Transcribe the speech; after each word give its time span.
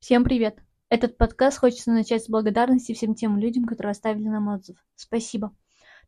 Всем 0.00 0.24
привет! 0.24 0.58
Этот 0.88 1.18
подкаст 1.18 1.58
хочется 1.58 1.90
начать 1.90 2.24
с 2.24 2.28
благодарности 2.30 2.94
всем 2.94 3.14
тем 3.14 3.36
людям, 3.36 3.66
которые 3.66 3.90
оставили 3.90 4.28
нам 4.28 4.48
отзыв. 4.48 4.78
Спасибо. 4.96 5.54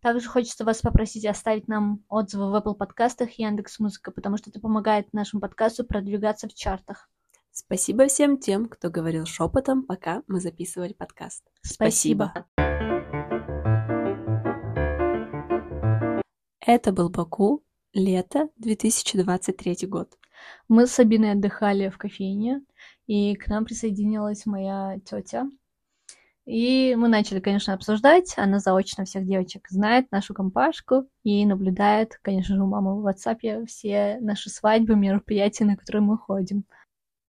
Также 0.00 0.30
хочется 0.30 0.64
вас 0.64 0.80
попросить 0.80 1.26
оставить 1.26 1.68
нам 1.68 2.02
отзывы 2.08 2.50
в 2.50 2.54
Apple 2.54 2.74
подкастах 2.74 3.38
и 3.38 3.42
Яндекс 3.42 3.78
Музыка, 3.80 4.10
потому 4.10 4.38
что 4.38 4.48
это 4.48 4.60
помогает 4.60 5.12
нашему 5.12 5.42
подкасту 5.42 5.84
продвигаться 5.84 6.48
в 6.48 6.54
чартах. 6.54 7.10
Спасибо 7.50 8.06
всем 8.06 8.38
тем, 8.38 8.66
кто 8.66 8.88
говорил 8.88 9.26
шепотом, 9.26 9.82
пока 9.82 10.22
мы 10.26 10.40
записывали 10.40 10.94
подкаст. 10.94 11.44
Спасибо. 11.60 12.32
Это 16.60 16.92
был 16.92 17.10
Баку, 17.10 17.62
лето 17.92 18.48
2023 18.56 19.86
год. 19.86 20.16
Мы 20.68 20.86
с 20.86 20.92
Сабиной 20.92 21.32
отдыхали 21.32 21.88
в 21.88 21.98
кофейне, 21.98 22.62
и 23.12 23.34
к 23.34 23.46
нам 23.48 23.66
присоединилась 23.66 24.46
моя 24.46 24.98
тетя. 25.04 25.46
И 26.46 26.94
мы 26.96 27.08
начали, 27.08 27.40
конечно, 27.40 27.74
обсуждать. 27.74 28.32
Она 28.38 28.58
заочно 28.58 29.04
всех 29.04 29.26
девочек 29.26 29.68
знает, 29.68 30.10
нашу 30.10 30.32
компашку, 30.32 31.06
и 31.22 31.44
наблюдает, 31.44 32.18
конечно 32.22 32.56
же, 32.56 32.62
у 32.62 32.66
мамы 32.66 33.02
в 33.02 33.06
WhatsApp 33.06 33.66
все 33.66 34.16
наши 34.22 34.48
свадьбы, 34.48 34.96
мероприятия, 34.96 35.66
на 35.66 35.76
которые 35.76 36.00
мы 36.00 36.16
ходим. 36.16 36.64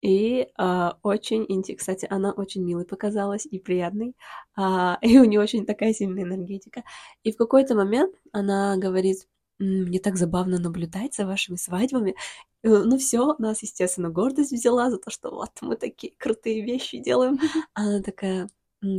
И 0.01 0.49
а, 0.57 0.97
очень 1.01 1.45
кстати, 1.77 2.05
она 2.09 2.33
очень 2.33 2.65
милой 2.65 2.85
показалась 2.85 3.45
и 3.45 3.57
приятной, 3.57 4.17
а, 4.57 4.97
и 5.01 5.17
у 5.17 5.23
нее 5.23 5.39
очень 5.39 5.65
такая 5.65 5.93
сильная 5.93 6.23
энергетика. 6.23 6.83
И 7.23 7.31
в 7.31 7.37
какой-то 7.37 7.75
момент 7.75 8.13
она 8.33 8.75
говорит, 8.75 9.29
мне 9.59 9.99
так 9.99 10.15
забавно 10.15 10.59
наблюдать 10.59 11.15
за 11.15 11.25
вашими 11.25 11.57
свадьбами. 11.57 12.15
Э, 12.63 12.69
ну 12.69 12.97
все, 12.97 13.35
нас, 13.37 13.61
естественно, 13.61 14.09
гордость 14.09 14.51
взяла 14.51 14.89
за 14.89 14.97
то, 14.97 15.11
что 15.11 15.31
вот 15.31 15.51
мы 15.61 15.75
такие 15.75 16.13
крутые 16.17 16.63
вещи 16.63 16.99
делаем. 16.99 17.39
Она 17.73 18.01
такая, 18.01 18.49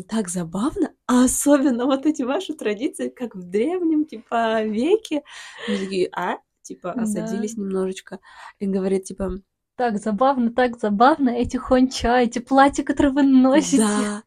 так 0.09 0.28
забавно, 0.28 0.92
а 1.06 1.25
особенно 1.25 1.86
вот 1.86 2.06
эти 2.06 2.22
ваши 2.22 2.55
традиции, 2.55 3.08
как 3.08 3.34
в 3.34 3.42
древнем, 3.42 4.05
типа, 4.05 4.62
веке. 4.62 5.22
Такие, 5.67 6.08
а? 6.12 6.36
Типа, 6.62 6.92
осадились 6.92 7.55
да. 7.55 7.62
немножечко. 7.62 8.19
И 8.58 8.67
говорит, 8.67 9.05
типа, 9.05 9.41
так 9.77 9.97
забавно, 9.98 10.52
так 10.52 10.78
забавно, 10.78 11.30
эти 11.30 11.56
хонча, 11.56 12.19
эти 12.19 12.39
платья, 12.39 12.84
которые 12.84 13.14
вы 13.14 13.22
носите. 13.22 13.78
Да, 13.78 14.22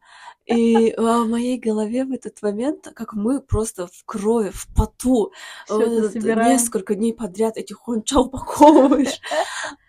и 0.46 0.94
в 0.96 1.24
моей 1.26 1.58
голове 1.58 2.04
в 2.04 2.12
этот 2.12 2.40
момент, 2.42 2.88
как 2.94 3.14
мы 3.14 3.40
просто 3.40 3.86
в 3.86 4.04
крови, 4.04 4.50
в 4.52 4.66
поту, 4.74 5.32
вот 5.68 6.14
несколько 6.14 6.94
дней 6.94 7.14
подряд 7.14 7.56
этих 7.56 7.76
хонча 7.78 8.20
упаковываешь. 8.20 9.20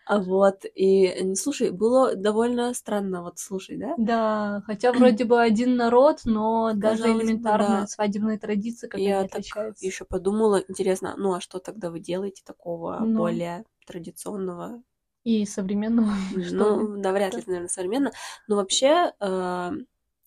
А 0.08 0.20
вот, 0.20 0.66
и, 0.76 1.34
слушай, 1.34 1.72
было 1.72 2.16
довольно 2.16 2.72
странно, 2.76 3.24
вот, 3.24 3.40
слушай, 3.40 3.76
да? 3.76 3.96
Да, 3.98 4.62
хотя 4.68 4.94
вроде 4.94 5.26
бы 5.26 5.42
один 5.42 5.78
народ, 5.78 6.22
но 6.26 6.74
даже 6.76 7.06
элементарно 7.08 7.82
да. 7.82 7.88
свадебные 7.88 8.38
традиции 8.38 8.88
как 8.88 9.00
Я 9.00 9.22
отличаются. 9.22 9.84
еще 9.84 10.06
подумала, 10.06 10.64
интересно, 10.68 11.16
ну 11.18 11.34
а 11.34 11.42
что 11.42 11.58
тогда 11.58 11.90
вы 11.90 12.00
делаете 12.00 12.44
такого 12.46 13.00
ну. 13.00 13.18
более 13.18 13.66
традиционного? 13.88 14.84
И 15.24 15.44
современного? 15.48 16.14
Ну, 16.36 16.98
да, 16.98 17.12
вряд 17.12 17.34
ли, 17.34 17.44
наверное, 17.48 17.68
современно. 17.68 18.12
Но 18.48 18.58
вообще, 18.58 19.12
э, 19.20 19.72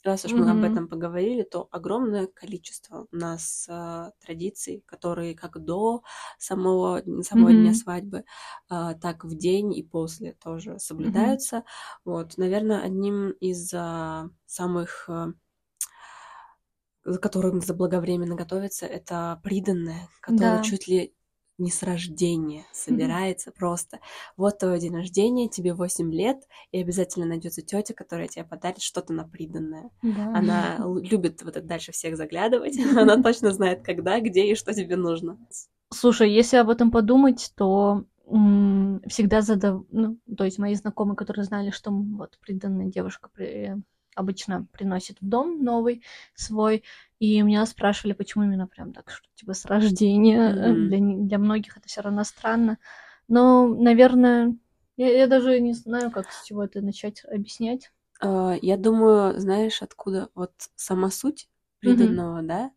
раз 0.08 0.24
уж 0.24 0.32
мы 0.32 0.46
mm-hmm. 0.46 0.50
об 0.50 0.64
этом 0.64 0.88
поговорили, 0.88 1.42
то 1.42 1.68
огромное 1.70 2.26
количество 2.26 3.06
у 3.10 3.16
нас 3.16 3.66
э, 3.68 4.10
традиций, 4.24 4.82
которые 4.86 5.34
как 5.34 5.62
до 5.64 6.02
самого, 6.38 7.02
самого 7.22 7.50
mm-hmm. 7.50 7.62
дня 7.62 7.74
свадьбы, 7.74 8.24
э, 8.70 8.94
так 9.00 9.24
в 9.24 9.36
день 9.36 9.72
и 9.72 9.82
после 9.82 10.32
тоже 10.42 10.78
соблюдаются. 10.78 11.56
Mm-hmm. 11.56 12.00
Вот, 12.04 12.38
наверное, 12.38 12.82
одним 12.82 13.30
из 13.30 13.72
э, 13.72 14.28
самых 14.46 15.08
э, 15.08 15.32
которым 17.20 17.60
заблаговременно 17.60 18.34
готовится, 18.34 18.86
это 18.86 19.40
приданное, 19.42 20.08
которое 20.20 20.58
да. 20.58 20.62
чуть 20.62 20.88
ли 20.88 21.14
не 21.58 21.70
с 21.70 21.82
рождения 21.82 22.64
собирается 22.72 23.50
просто. 23.50 23.98
Вот 24.36 24.58
твой 24.58 24.78
день 24.78 24.94
рождения, 24.94 25.48
тебе 25.48 25.74
8 25.74 26.12
лет, 26.12 26.38
и 26.70 26.80
обязательно 26.80 27.26
найдется 27.26 27.62
тетя, 27.62 27.94
которая 27.94 28.28
тебе 28.28 28.44
подарит 28.44 28.80
что-то 28.80 29.12
на 29.12 29.24
приданное. 29.24 29.90
Да. 30.02 30.34
Она 30.34 30.78
любит 30.78 31.42
вот 31.42 31.56
это 31.56 31.66
дальше 31.66 31.92
всех 31.92 32.16
заглядывать. 32.16 32.78
Она 32.96 33.20
точно 33.22 33.52
знает, 33.52 33.82
когда, 33.82 34.20
где 34.20 34.46
и 34.46 34.54
что 34.54 34.72
тебе 34.72 34.96
нужно. 34.96 35.38
Слушай, 35.92 36.32
если 36.32 36.56
об 36.58 36.70
этом 36.70 36.90
подумать, 36.90 37.52
то 37.56 38.04
всегда 39.08 39.40
задав... 39.40 39.84
Ну, 39.90 40.18
то 40.36 40.44
есть 40.44 40.58
мои 40.58 40.74
знакомые, 40.74 41.16
которые 41.16 41.44
знали, 41.44 41.70
что 41.70 41.90
вот 41.90 42.38
приданная 42.40 42.86
девушка 42.86 43.30
при 43.32 43.74
обычно 44.18 44.66
приносит 44.72 45.20
в 45.20 45.28
дом 45.28 45.62
новый 45.62 46.02
свой, 46.34 46.82
и 47.18 47.40
меня 47.42 47.66
спрашивали, 47.66 48.12
почему 48.12 48.44
именно 48.44 48.66
прям 48.66 48.92
так, 48.92 49.10
что 49.10 49.26
типа 49.34 49.54
с 49.54 49.64
рождения. 49.66 50.52
Mm-hmm. 50.52 50.86
Для, 50.86 51.26
для 51.26 51.38
многих 51.38 51.76
это 51.76 51.88
все 51.88 52.00
равно 52.00 52.24
странно. 52.24 52.78
Но, 53.26 53.66
наверное, 53.66 54.56
я, 54.96 55.08
я 55.10 55.26
даже 55.26 55.58
не 55.60 55.72
знаю, 55.72 56.10
как 56.10 56.30
с 56.30 56.44
чего 56.44 56.64
это 56.64 56.80
начать 56.80 57.24
объяснять. 57.24 57.90
Uh, 58.22 58.58
я 58.62 58.76
думаю, 58.76 59.38
знаешь, 59.38 59.82
откуда 59.82 60.28
вот 60.34 60.52
сама 60.74 61.10
суть 61.10 61.48
приданного, 61.80 62.40
mm-hmm. 62.40 62.46
да? 62.46 62.70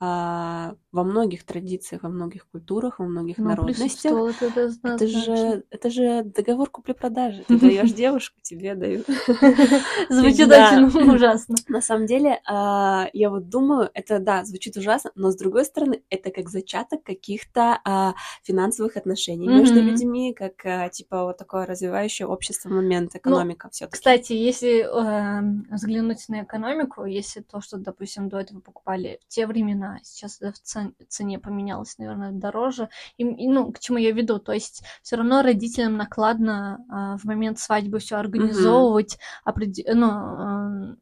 А, 0.00 0.76
во 0.92 1.02
многих 1.02 1.44
традициях, 1.44 2.04
во 2.04 2.08
многих 2.08 2.46
культурах, 2.48 3.00
во 3.00 3.06
многих 3.06 3.38
ну, 3.38 3.46
народностях. 3.48 4.12
Это, 4.40 4.70
это, 4.84 5.06
же, 5.08 5.64
это 5.70 5.90
же 5.90 6.22
договор 6.22 6.70
купли-продажи. 6.70 7.44
Ты 7.48 7.58
даешь 7.58 7.92
девушку, 7.94 8.36
тебе 8.40 8.76
дают. 8.76 9.06
Звучит 10.08 10.48
очень 10.48 11.10
ужасно. 11.14 11.56
На 11.66 11.80
самом 11.80 12.06
деле, 12.06 12.40
а, 12.46 13.08
я 13.12 13.28
вот 13.28 13.48
думаю, 13.48 13.90
это 13.92 14.20
да, 14.20 14.44
звучит 14.44 14.76
ужасно, 14.76 15.10
но 15.16 15.32
с 15.32 15.36
другой 15.36 15.64
стороны, 15.64 16.02
это 16.10 16.30
как 16.30 16.48
зачаток 16.48 17.02
каких-то 17.02 17.80
а, 17.84 18.14
финансовых 18.44 18.96
отношений 18.96 19.48
между 19.48 19.82
людьми, 19.82 20.32
как 20.32 20.64
а, 20.64 20.88
типа 20.90 21.24
вот 21.24 21.38
такое 21.38 21.66
развивающее 21.66 22.28
общество 22.28 22.68
момент, 22.68 23.10
ну, 23.14 23.18
экономика 23.18 23.68
все 23.70 23.88
Кстати, 23.88 24.32
если 24.32 24.82
эм, 24.82 25.66
взглянуть 25.70 26.28
на 26.28 26.44
экономику, 26.44 27.04
если 27.04 27.40
то, 27.40 27.60
что, 27.60 27.78
допустим, 27.78 28.28
до 28.28 28.38
этого 28.38 28.60
покупали 28.60 29.18
в 29.24 29.28
те 29.28 29.46
времена, 29.46 29.87
цена. 29.88 29.98
Сейчас 30.02 30.40
в 30.40 31.06
цене 31.08 31.38
поменялась, 31.38 31.98
наверное, 31.98 32.32
дороже. 32.32 32.88
И, 33.16 33.24
и, 33.24 33.48
ну, 33.48 33.72
к 33.72 33.78
чему 33.78 33.98
я 33.98 34.12
веду? 34.12 34.38
То 34.38 34.52
есть 34.52 34.82
все 35.02 35.16
равно 35.16 35.42
родителям 35.42 35.96
накладно 35.96 36.84
а, 36.88 37.16
в 37.18 37.24
момент 37.24 37.58
свадьбы 37.58 37.98
все 37.98 38.16
организовывать, 38.16 39.14
mm-hmm. 39.14 39.42
опред... 39.44 39.76
ну, 39.94 40.96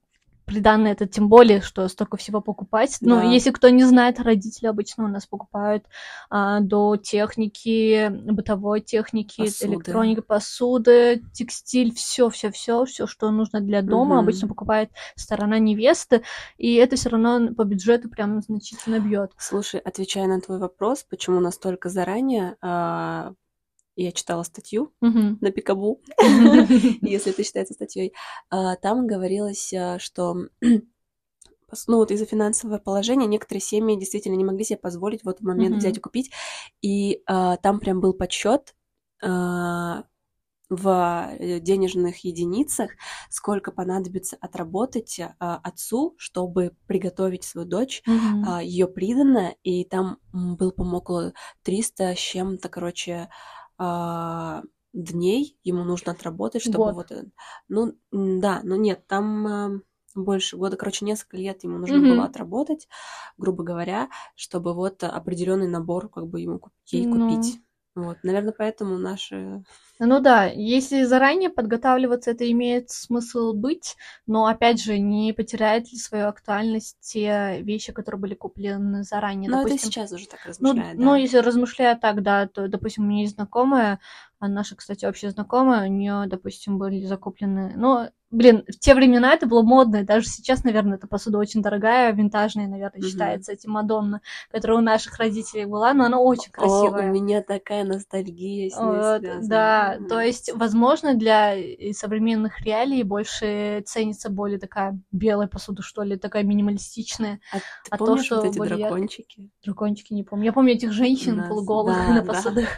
приданное 0.57 0.93
это 0.93 1.07
тем 1.07 1.29
более, 1.29 1.61
что 1.61 1.87
столько 1.87 2.17
всего 2.17 2.41
покупать. 2.41 2.97
Да. 3.03 3.23
Ну, 3.23 3.31
если 3.31 3.51
кто 3.51 3.69
не 3.69 3.85
знает, 3.85 4.19
родители 4.19 4.69
обычно 4.69 5.05
у 5.05 5.09
нас 5.09 5.27
покупают 5.27 5.85
а, 6.31 6.61
до 6.61 6.97
техники, 6.97 8.09
бытовой 8.09 8.81
техники, 8.81 9.43
посуды. 9.43 9.75
электроники, 9.75 10.21
посуды, 10.21 11.23
текстиль, 11.35 11.95
все, 11.95 12.31
все, 12.31 12.51
все, 12.51 12.87
все, 12.87 13.07
что 13.07 13.31
нужно 13.31 13.61
для 13.61 13.83
дома, 13.83 14.15
угу. 14.15 14.23
обычно 14.23 14.49
покупает 14.49 14.91
сторона 15.15 15.59
невесты, 15.59 16.23
и 16.57 16.77
это 16.77 16.97
все 16.97 17.11
равно 17.11 17.53
по 17.55 17.65
бюджету 17.65 18.09
прям 18.09 18.41
значительно 18.41 18.99
бьет. 18.99 19.33
Слушай, 19.37 19.81
отвечая 19.81 20.27
на 20.27 20.41
твой 20.41 20.59
вопрос, 20.59 21.05
почему 21.09 21.41
настолько 21.41 21.91
заранее 21.91 22.57
а, 22.63 23.35
я 23.97 24.13
читала 24.13 24.43
статью 24.43 24.93
uh-huh. 25.03 25.39
на 25.41 25.51
Пикабу, 25.51 26.01
если 27.03 27.33
это 27.33 27.43
считается 27.43 27.75
статьей. 27.75 28.13
А, 28.51 28.77
там 28.77 29.07
говорилось, 29.07 29.73
а, 29.73 29.99
что 29.99 30.37
ну 30.61 31.97
вот 31.97 32.11
из-за 32.11 32.27
финансового 32.27 32.79
положения 32.79 33.27
некоторые 33.27 33.63
семьи 33.63 33.99
действительно 33.99 34.37
не 34.37 34.45
могли 34.45 34.65
себе 34.65 34.79
позволить 34.79 35.25
вот 35.25 35.41
в 35.41 35.45
момент 35.45 35.77
uh-huh. 35.77 35.79
взять 35.79 35.99
и 35.99 36.01
купить, 36.01 36.31
и 36.83 37.23
а, 37.27 37.57
там 37.57 37.81
прям 37.81 38.01
был 38.01 38.13
подсчет 38.13 38.75
а, 39.23 40.05
в 40.69 41.29
э, 41.39 41.61
денежных 41.61 42.25
единицах, 42.25 42.91
сколько 43.31 43.71
понадобится 43.71 44.37
отработать 44.41 45.21
а, 45.21 45.57
отцу, 45.63 46.15
чтобы 46.19 46.73
приготовить 46.87 47.45
свою 47.45 47.69
дочь, 47.69 48.03
mm-hmm. 48.07 48.43
а, 48.47 48.63
ее 48.63 48.89
приданное, 48.89 49.57
и 49.63 49.85
там 49.85 50.19
был, 50.33 50.73
по-моему, 50.73 50.99
около 50.99 51.33
300 51.63 52.15
с 52.15 52.19
чем-то, 52.19 52.69
короче, 52.69 53.29
дней 53.79 55.59
ему 55.63 55.85
нужно 55.85 56.13
отработать, 56.13 56.63
чтобы 56.63 56.93
вот, 56.93 57.11
вот 57.11 57.25
ну 57.69 57.95
да, 58.11 58.61
но 58.65 58.77
нет, 58.77 59.07
там 59.07 59.47
а, 59.47 59.71
больше 60.17 60.57
года, 60.57 60.77
короче, 60.77 61.05
несколько 61.05 61.37
лет 61.37 61.63
ему 61.65 61.79
нужно 61.79 61.97
mm-hmm. 61.97 62.15
было 62.17 62.25
отработать, 62.25 62.89
грубо 63.37 63.63
говоря, 63.63 64.09
чтобы 64.35 64.73
вот 64.73 65.05
определенный 65.05 65.69
набор 65.69 66.09
как 66.09 66.27
бы 66.27 66.41
ему 66.41 66.61
ей 66.87 67.07
ну. 67.07 67.29
купить. 67.31 67.61
Вот, 67.97 68.19
наверное, 68.23 68.53
поэтому 68.57 68.99
наши... 68.99 69.65
Ну 69.99 70.21
да, 70.21 70.45
если 70.45 71.05
заранее 71.05 71.49
подготавливаться, 71.49 72.33
это 72.33 72.49
имеет 72.53 72.91
смысл 72.91 73.55
быть, 73.55 73.97
но, 74.27 74.45
опять 74.45 74.83
же, 74.83 74.99
не 74.99 75.33
потеряет 75.33 75.91
ли 75.91 75.99
свою 75.99 76.29
актуальность 76.29 76.99
те 77.01 77.63
вещи, 77.63 77.95
которые 77.95 78.21
были 78.21 78.35
куплены 78.35 79.03
заранее. 79.03 79.51
Ну, 79.51 79.67
это 79.67 79.79
сейчас 79.79 80.13
уже 80.13 80.29
так 80.29 80.45
размышляет, 80.45 80.99
ну, 80.99 81.05
да. 81.05 81.05
Ну, 81.11 81.17
если 81.17 81.39
размышляя 81.39 81.97
так, 81.97 82.23
да, 82.23 82.47
то, 82.47 82.69
допустим, 82.69 83.05
у 83.05 83.07
меня 83.07 83.23
есть 83.23 83.37
знакомая, 83.37 83.99
а 84.39 84.49
наша, 84.49 84.77
кстати, 84.77 85.07
общая 85.07 85.31
знакомая, 85.31 85.89
у 85.89 85.91
нее, 85.91 86.25
допустим, 86.27 86.77
были 86.77 87.03
закуплены, 87.07 87.73
ну, 87.77 88.11
блин, 88.37 88.65
в 88.69 88.79
те 88.79 88.95
времена 88.95 89.33
это 89.33 89.47
было 89.47 89.63
модно, 89.63 89.97
и 89.97 90.05
даже 90.05 90.27
сейчас, 90.27 90.63
наверное, 90.63 90.99
эта 90.99 91.07
посуда 91.07 91.39
очень 91.39 91.63
дорогая, 91.63 92.13
винтажная, 92.13 92.69
наверное, 92.69 93.01
угу. 93.01 93.09
считается, 93.09 93.53
эти 93.53 93.67
Мадонна, 93.67 94.21
которая 94.51 94.79
у 94.79 94.83
наших 94.83 95.19
родителей 95.19 95.65
была, 95.65 95.95
но 95.95 96.05
она 96.05 96.21
очень 96.21 96.53
красивая. 96.53 97.09
О, 97.09 97.11
у 97.11 97.15
меня 97.15 97.43
такая 97.43 97.85
ностальгия 97.85 98.71
с 98.71 98.77
ней 98.79 98.87
вот, 98.87 99.21
связана. 99.21 99.49
Да, 99.49 99.99
то 100.09 100.21
есть, 100.21 100.51
возможно, 100.55 101.15
для 101.15 101.55
современных 101.93 102.61
реалий 102.61 103.03
больше 103.03 103.83
ценится 103.87 104.29
более 104.29 104.59
такая 104.59 104.99
белая 105.11 105.49
посуда, 105.49 105.83
что 105.83 106.03
ли, 106.03 106.17
такая 106.17 106.43
минималистичная. 106.43 107.41
А, 107.53 107.59
ты 107.59 107.63
а 107.91 107.97
помнишь 107.97 108.21
то, 108.21 108.25
что 108.25 108.37
вот 108.43 108.57
эти 108.57 108.77
дракончики? 108.77 109.51
Дракончики 109.65 110.13
не 110.13 110.25
помню. 110.25 110.45
Я 110.47 110.53
помню 110.53 110.75
этих 110.75 110.93
женщин 110.93 111.43
полуголых 111.49 111.97
да, 111.97 112.15
на 112.15 112.23
посудах. 112.23 112.69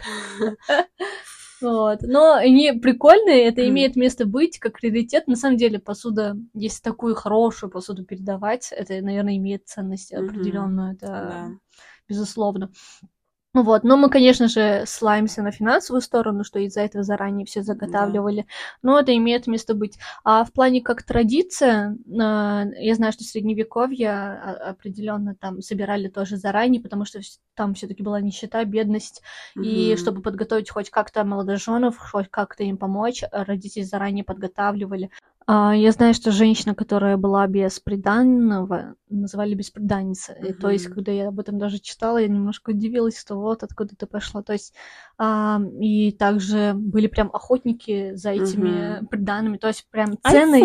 Да. 0.67 0.85
Вот. 1.61 2.01
Но 2.03 2.33
они 2.33 2.71
прикольные, 2.73 3.45
это 3.45 3.67
имеет 3.67 3.95
место 3.95 4.25
быть 4.25 4.59
как 4.59 4.79
раритет. 4.79 5.27
На 5.27 5.35
самом 5.35 5.57
деле 5.57 5.79
посуда, 5.79 6.37
если 6.53 6.81
такую 6.81 7.15
хорошую 7.15 7.69
посуду 7.69 8.05
передавать, 8.05 8.71
это, 8.71 9.01
наверное, 9.01 9.37
имеет 9.37 9.67
ценность 9.67 10.13
определенную, 10.13 10.93
это 10.93 11.07
да. 11.07 11.49
безусловно. 12.07 12.71
Вот, 13.55 13.83
но 13.83 13.97
мы, 13.97 14.11
конечно 14.11 14.47
же, 14.47 14.83
слаемся 14.85 15.41
на 15.41 15.51
финансовую 15.51 16.01
сторону, 16.01 16.43
что 16.43 16.59
из-за 16.59 16.81
этого 16.81 17.03
заранее 17.03 17.47
все 17.47 17.63
заготавливали, 17.63 18.41
да. 18.41 18.47
но 18.83 18.99
это 18.99 19.15
имеет 19.17 19.47
место 19.47 19.73
быть. 19.73 19.97
А 20.23 20.43
в 20.45 20.53
плане 20.53 20.81
как 20.81 21.01
традиция, 21.01 21.97
а, 22.21 22.65
я 22.77 22.93
знаю, 22.93 23.11
что 23.11 23.23
средневековье 23.23 24.11
определенно 24.11 25.33
там 25.33 25.61
собирали 25.61 26.09
тоже 26.09 26.37
заранее, 26.37 26.79
потому 26.79 27.05
что 27.05 27.21
там 27.55 27.73
все-таки 27.73 28.03
была 28.03 28.21
нищета, 28.21 28.63
бедность, 28.65 29.23
mm-hmm. 29.57 29.63
и 29.63 29.97
чтобы 29.97 30.21
подготовить 30.21 30.69
хоть 30.69 30.91
как-то 30.91 31.23
молодоженов, 31.23 31.97
хоть 31.97 32.29
как-то 32.29 32.63
им 32.63 32.77
помочь, 32.77 33.23
родители 33.31 33.81
заранее 33.81 34.23
подготавливали. 34.23 35.09
А, 35.51 35.75
я 35.75 35.91
знаю, 35.91 36.13
что 36.13 36.31
женщина, 36.31 36.75
которая 36.75 37.17
была 37.17 37.47
бесприданного, 37.47 38.93
называли 39.09 39.55
бесприданница. 39.55 40.33
Mm-hmm. 40.33 40.53
То 40.53 40.69
есть, 40.69 40.85
когда 40.85 41.11
я 41.11 41.29
об 41.29 41.39
этом 41.39 41.57
даже 41.57 41.79
читала, 41.79 42.19
я 42.19 42.27
немножко 42.27 42.69
удивилась, 42.69 43.19
что 43.19 43.33
вот 43.33 43.63
откуда 43.63 43.95
ты 43.95 44.05
пошла. 44.05 44.43
То 44.43 44.53
есть, 44.53 44.75
а, 45.17 45.59
и 45.79 46.11
также 46.11 46.73
были 46.75 47.07
прям 47.07 47.31
охотники 47.33 48.13
за 48.13 48.29
этими 48.29 48.99
mm-hmm. 48.99 49.07
приданными. 49.07 49.57
То 49.57 49.69
есть, 49.69 49.87
прям 49.89 50.19
цены 50.23 50.63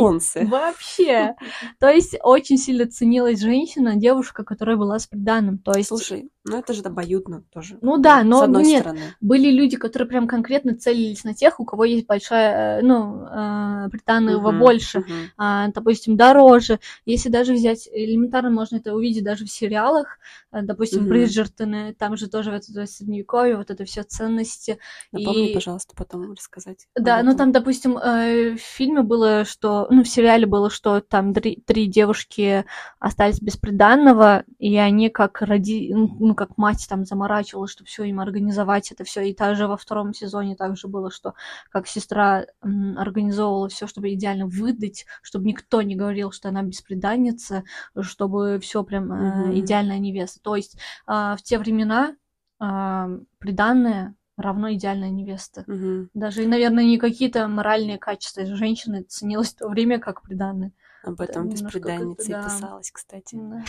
вообще. 0.50 1.34
То 1.80 1.88
есть, 1.88 2.18
очень 2.22 2.58
сильно 2.58 2.86
ценилась 2.86 3.40
женщина, 3.40 3.96
девушка, 3.96 4.44
которая 4.44 4.76
была 4.76 4.98
с 4.98 5.06
приданным. 5.06 5.56
То 5.56 5.72
есть, 5.72 5.88
Слушай, 5.88 6.28
ну 6.46 6.58
это 6.58 6.74
же 6.74 6.82
обоюдно 6.82 7.42
тоже. 7.52 7.78
Ну 7.80 7.96
да, 7.96 8.22
но 8.22 8.40
с 8.40 8.42
одной 8.42 8.64
нет, 8.64 8.82
стороны. 8.82 9.00
были 9.22 9.50
люди, 9.50 9.78
которые 9.78 10.06
прям 10.06 10.28
конкретно 10.28 10.76
целились 10.76 11.24
на 11.24 11.32
тех, 11.32 11.58
у 11.58 11.64
кого 11.64 11.84
есть 11.84 12.06
большая, 12.06 12.80
э, 12.80 12.82
ну, 12.82 13.24
э, 13.24 13.88
приданного 13.90 14.52
uh-huh, 14.52 14.58
больше, 14.74 14.98
uh-huh. 14.98 15.28
А, 15.36 15.68
допустим, 15.68 16.16
дороже. 16.16 16.80
Если 17.06 17.28
даже 17.28 17.54
взять, 17.54 17.88
элементарно 17.92 18.50
можно 18.50 18.76
это 18.76 18.94
увидеть 18.94 19.24
даже 19.24 19.44
в 19.44 19.50
сериалах, 19.50 20.18
э, 20.52 20.62
допустим, 20.62 21.04
uh-huh. 21.04 21.08
Бриджертоны, 21.08 21.94
там 21.94 22.16
же 22.16 22.28
тоже 22.28 22.50
в 22.50 22.54
это 22.54 22.86
средневековье, 22.86 23.56
вот 23.56 23.70
это 23.70 23.84
все 23.84 24.02
ценности. 24.02 24.78
Напомни, 25.12 25.50
и... 25.50 25.54
пожалуйста, 25.54 25.94
потом 25.96 26.32
рассказать. 26.32 26.86
Да, 26.96 27.22
ну 27.22 27.36
там, 27.36 27.52
допустим, 27.52 27.94
в 27.94 28.58
фильме 28.58 29.02
было, 29.02 29.44
что, 29.44 29.86
ну, 29.90 30.02
в 30.02 30.08
сериале 30.08 30.46
было, 30.46 30.70
что 30.70 31.00
там 31.00 31.32
три, 31.32 31.62
три 31.66 31.86
девушки 31.86 32.64
остались 32.98 33.40
без 33.40 33.56
приданного, 33.56 34.44
и 34.58 34.76
они 34.76 35.08
как 35.10 35.40
роди, 35.42 35.92
ну, 35.94 36.16
ну, 36.18 36.34
как 36.34 36.56
мать 36.58 36.86
там 36.88 37.04
заморачивалась, 37.04 37.70
чтобы 37.70 37.88
все 37.88 38.04
им 38.04 38.20
организовать 38.20 38.90
это 38.92 39.04
все. 39.04 39.22
И 39.22 39.34
также 39.34 39.66
во 39.66 39.76
втором 39.76 40.14
сезоне 40.14 40.56
также 40.56 40.88
было, 40.88 41.10
что 41.10 41.34
как 41.70 41.86
сестра 41.86 42.46
организовывала 42.60 43.68
все, 43.68 43.86
чтобы 43.86 44.12
идеально 44.14 44.46
выдать, 44.58 45.06
чтобы 45.22 45.46
никто 45.46 45.82
не 45.82 45.96
говорил, 45.96 46.32
что 46.32 46.48
она 46.48 46.62
беспреданница, 46.62 47.64
чтобы 48.00 48.58
все 48.60 48.82
прям 48.84 49.12
mm-hmm. 49.12 49.58
идеальная 49.60 49.98
невеста. 49.98 50.40
То 50.42 50.56
есть 50.56 50.76
э, 51.06 51.10
в 51.10 51.38
те 51.42 51.58
времена 51.58 52.16
э, 52.60 53.18
приданное 53.38 54.14
равно 54.36 54.72
идеальная 54.72 55.10
невеста. 55.10 55.64
Угу. 55.66 56.08
Даже, 56.14 56.46
наверное, 56.46 56.84
не 56.84 56.98
какие-то 56.98 57.46
моральные 57.48 57.98
качества 57.98 58.44
женщины 58.44 59.02
ценилось 59.02 59.50
в 59.50 59.58
то 59.58 59.68
время 59.68 59.98
как 59.98 60.22
приданное. 60.22 60.72
Об 61.04 61.20
этом 61.20 61.48
беспреданнице 61.48 62.30
да. 62.30 62.42
писалось, 62.42 62.90
кстати. 62.90 63.36
Да. 63.36 63.64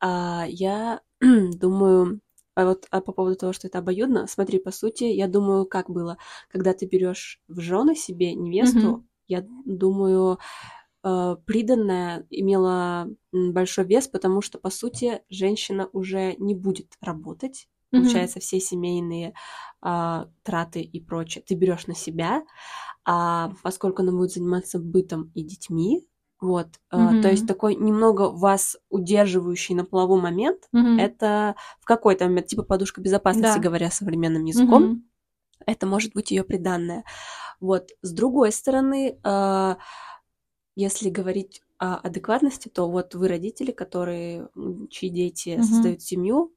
А, 0.00 0.46
я 0.46 1.00
думаю, 1.20 2.20
а 2.54 2.66
вот 2.66 2.86
а 2.90 3.00
по 3.00 3.12
поводу 3.12 3.36
того, 3.36 3.52
что 3.52 3.66
это 3.66 3.78
обоюдно, 3.78 4.26
смотри, 4.26 4.58
по 4.58 4.70
сути, 4.70 5.04
я 5.04 5.26
думаю, 5.26 5.66
как 5.66 5.90
было, 5.90 6.18
когда 6.50 6.72
ты 6.72 6.86
берешь 6.86 7.40
в 7.48 7.60
жены 7.60 7.96
себе 7.96 8.34
невесту, 8.34 8.78
mm-hmm. 8.78 9.04
Я 9.26 9.44
думаю, 9.64 10.38
э, 11.02 11.36
приданная 11.44 12.26
имела 12.30 13.08
большой 13.32 13.84
вес, 13.84 14.08
потому 14.08 14.40
что, 14.40 14.58
по 14.58 14.70
сути, 14.70 15.22
женщина 15.28 15.88
уже 15.92 16.34
не 16.38 16.54
будет 16.54 16.94
работать. 17.00 17.68
Mm-hmm. 17.92 18.00
Получается, 18.00 18.40
все 18.40 18.60
семейные 18.60 19.34
э, 19.84 20.26
траты 20.42 20.80
и 20.80 21.00
прочее 21.00 21.44
ты 21.46 21.54
берешь 21.54 21.86
на 21.86 21.94
себя, 21.94 22.42
а 23.04 23.52
поскольку 23.62 24.02
она 24.02 24.12
будет 24.12 24.32
заниматься 24.32 24.78
бытом 24.78 25.30
и 25.34 25.42
детьми, 25.42 26.06
вот, 26.40 26.68
mm-hmm. 26.92 27.22
то 27.22 27.30
есть 27.30 27.46
такой 27.46 27.74
немного 27.74 28.30
вас 28.30 28.76
удерживающий 28.90 29.74
на 29.74 29.84
плаву 29.84 30.20
момент, 30.20 30.68
mm-hmm. 30.74 31.00
это 31.00 31.54
в 31.80 31.86
какой-то 31.86 32.26
момент, 32.26 32.48
типа 32.48 32.62
подушка 32.62 33.00
безопасности, 33.00 33.56
да. 33.56 33.62
говоря 33.62 33.90
современным 33.90 34.44
языком, 34.44 34.84
mm-hmm. 34.84 35.62
это 35.66 35.86
может 35.86 36.12
быть 36.12 36.32
ее 36.32 36.44
приданное. 36.44 37.04
Вот, 37.60 37.90
с 38.02 38.12
другой 38.12 38.52
стороны, 38.52 39.18
э, 39.22 39.76
если 40.76 41.10
говорить 41.10 41.62
о 41.78 41.96
адекватности, 41.96 42.68
то 42.68 42.90
вот 42.90 43.14
вы 43.14 43.28
родители, 43.28 43.70
которые, 43.70 44.48
чьи 44.90 45.08
дети 45.08 45.50
mm-hmm. 45.50 45.62
создают 45.62 46.02
семью, 46.02 46.54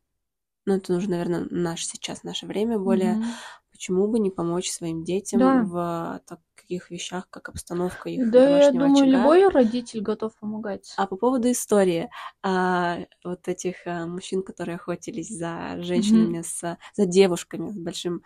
ну 0.65 0.75
это 0.75 0.91
нужно, 0.91 1.11
наверное, 1.11 1.47
наш 1.49 1.85
сейчас, 1.85 2.23
наше 2.23 2.45
время 2.45 2.77
более, 2.77 3.15
mm-hmm. 3.15 3.25
почему 3.71 4.07
бы 4.07 4.19
не 4.19 4.31
помочь 4.31 4.69
своим 4.69 5.03
детям 5.03 5.39
да. 5.39 5.63
в 5.63 6.21
так, 6.27 6.39
таких 6.67 6.91
вещах, 6.91 7.29
как 7.29 7.47
обстановка 7.47 8.09
их 8.09 8.29
Да, 8.29 8.63
я 8.63 8.71
думаю, 8.71 8.91
очага. 8.91 9.07
любой 9.07 9.47
родитель 9.47 10.01
готов 10.01 10.35
помогать. 10.37 10.93
А 10.97 11.07
по 11.07 11.15
поводу 11.15 11.49
истории 11.49 12.09
а, 12.43 12.99
вот 13.23 13.47
этих 13.47 13.75
а, 13.85 14.05
мужчин, 14.05 14.43
которые 14.43 14.75
охотились 14.75 15.29
за 15.29 15.77
женщинами, 15.79 16.39
mm-hmm. 16.39 16.43
с, 16.43 16.77
за 16.93 17.05
девушками 17.05 17.71
с 17.71 17.77
большим 17.77 18.21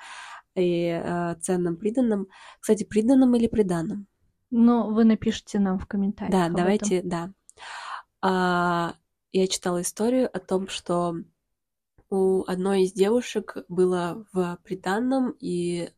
и 0.55 0.89
а, 0.89 1.35
ценным 1.35 1.77
приданным. 1.77 2.27
Кстати, 2.59 2.83
приданным 2.83 3.35
или 3.35 3.47
приданным? 3.47 4.07
Ну, 4.49 4.93
вы 4.93 5.05
напишите 5.05 5.59
нам 5.59 5.79
в 5.79 5.87
комментариях. 5.87 6.31
Да, 6.31 6.49
давайте, 6.49 6.97
этом. 6.97 7.09
да. 7.09 7.33
А, 8.21 8.95
я 9.31 9.47
читала 9.47 9.81
историю 9.81 10.29
о 10.35 10.39
том, 10.39 10.67
что 10.67 11.15
у 12.09 12.43
одной 12.45 12.83
из 12.83 12.93
девушек 12.93 13.57
было 13.69 14.25
в 14.33 14.59
приданном, 14.63 15.35
и 15.39 15.89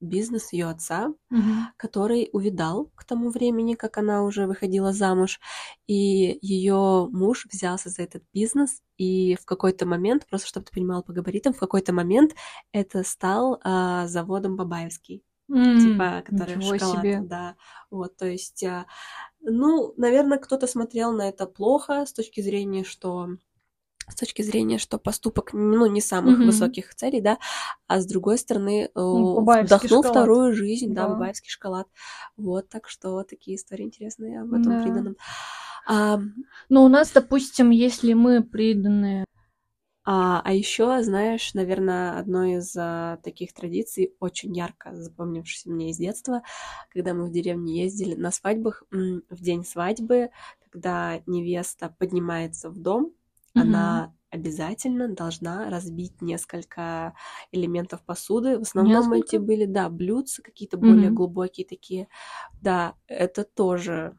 бизнес 0.00 0.52
ее 0.52 0.68
отца, 0.68 1.08
угу. 1.30 1.42
который 1.76 2.28
увидал 2.32 2.90
к 2.94 3.04
тому 3.04 3.30
времени, 3.30 3.74
как 3.74 3.98
она 3.98 4.22
уже 4.22 4.46
выходила 4.46 4.92
замуж, 4.92 5.40
и 5.86 6.38
ее 6.42 7.08
муж 7.10 7.46
взялся 7.50 7.88
за 7.88 8.02
этот 8.02 8.22
бизнес, 8.32 8.80
и 8.96 9.36
в 9.36 9.44
какой-то 9.44 9.86
момент, 9.86 10.26
просто 10.26 10.48
чтобы 10.48 10.66
ты 10.66 10.72
понимала 10.72 11.02
по 11.02 11.12
габаритам, 11.12 11.52
в 11.52 11.58
какой-то 11.58 11.92
момент 11.92 12.34
это 12.72 13.02
стал 13.02 13.60
а, 13.62 14.06
заводом 14.06 14.56
Бабаевский. 14.56 15.22
Mm, 15.50 15.78
типа, 15.80 16.22
который 16.26 16.60
шоколад, 16.60 16.98
себе. 16.98 17.20
да, 17.22 17.56
вот, 17.90 18.18
то 18.18 18.26
есть, 18.26 18.62
а, 18.64 18.86
ну, 19.40 19.94
наверное, 19.96 20.36
кто-то 20.36 20.66
смотрел 20.66 21.12
на 21.12 21.26
это 21.30 21.46
плохо 21.46 22.04
с 22.04 22.12
точки 22.12 22.42
зрения, 22.42 22.84
что 22.84 23.28
с 24.08 24.14
точки 24.14 24.42
зрения, 24.42 24.78
что 24.78 24.98
поступок, 24.98 25.52
ну, 25.52 25.86
не 25.86 26.00
самых 26.00 26.40
mm-hmm. 26.40 26.46
высоких 26.46 26.94
целей, 26.94 27.20
да, 27.20 27.38
а 27.86 28.00
с 28.00 28.06
другой 28.06 28.38
стороны, 28.38 28.84
э, 28.84 28.90
ну, 28.94 29.40
вдохнул 29.40 30.02
шоколад. 30.02 30.10
вторую 30.10 30.54
жизнь, 30.54 30.94
да, 30.94 31.06
да 31.06 31.14
бабаевский 31.14 31.50
шоколад. 31.50 31.86
Вот, 32.36 32.68
так 32.68 32.88
что 32.88 33.22
такие 33.22 33.56
истории 33.56 33.84
интересные 33.84 34.42
об 34.42 34.52
этом 34.52 34.78
да. 34.78 34.82
приданном. 34.82 35.16
А, 35.86 36.20
ну, 36.68 36.84
у 36.84 36.88
нас, 36.88 37.10
допустим, 37.10 37.70
если 37.70 38.12
мы 38.12 38.42
приданные 38.42 39.24
а, 40.10 40.40
а 40.42 40.54
еще, 40.54 41.02
знаешь, 41.02 41.52
наверное, 41.52 42.18
одной 42.18 42.54
из 42.54 42.74
а, 42.78 43.18
таких 43.18 43.52
традиций, 43.52 44.14
очень 44.20 44.56
ярко 44.56 44.96
запомнившейся 44.96 45.68
мне 45.70 45.90
из 45.90 45.98
детства, 45.98 46.42
когда 46.90 47.12
мы 47.12 47.26
в 47.26 47.30
деревне 47.30 47.82
ездили 47.82 48.14
на 48.14 48.30
свадьбах, 48.30 48.84
в 48.90 49.42
день 49.42 49.66
свадьбы, 49.66 50.30
когда 50.70 51.20
невеста 51.26 51.94
поднимается 51.98 52.70
в 52.70 52.78
дом, 52.78 53.12
mm-hmm. 53.58 53.62
она 53.62 54.14
обязательно 54.30 55.08
должна 55.08 55.70
разбить 55.70 56.20
несколько 56.20 57.14
элементов 57.50 58.02
посуды. 58.02 58.58
В 58.58 58.62
основном 58.62 59.10
несколько? 59.10 59.36
эти 59.36 59.36
были, 59.36 59.64
да, 59.64 59.88
блюдца 59.88 60.42
какие-то 60.42 60.76
более 60.76 61.10
mm-hmm. 61.10 61.14
глубокие 61.14 61.66
такие. 61.66 62.08
Да, 62.60 62.94
это 63.06 63.44
тоже. 63.44 64.18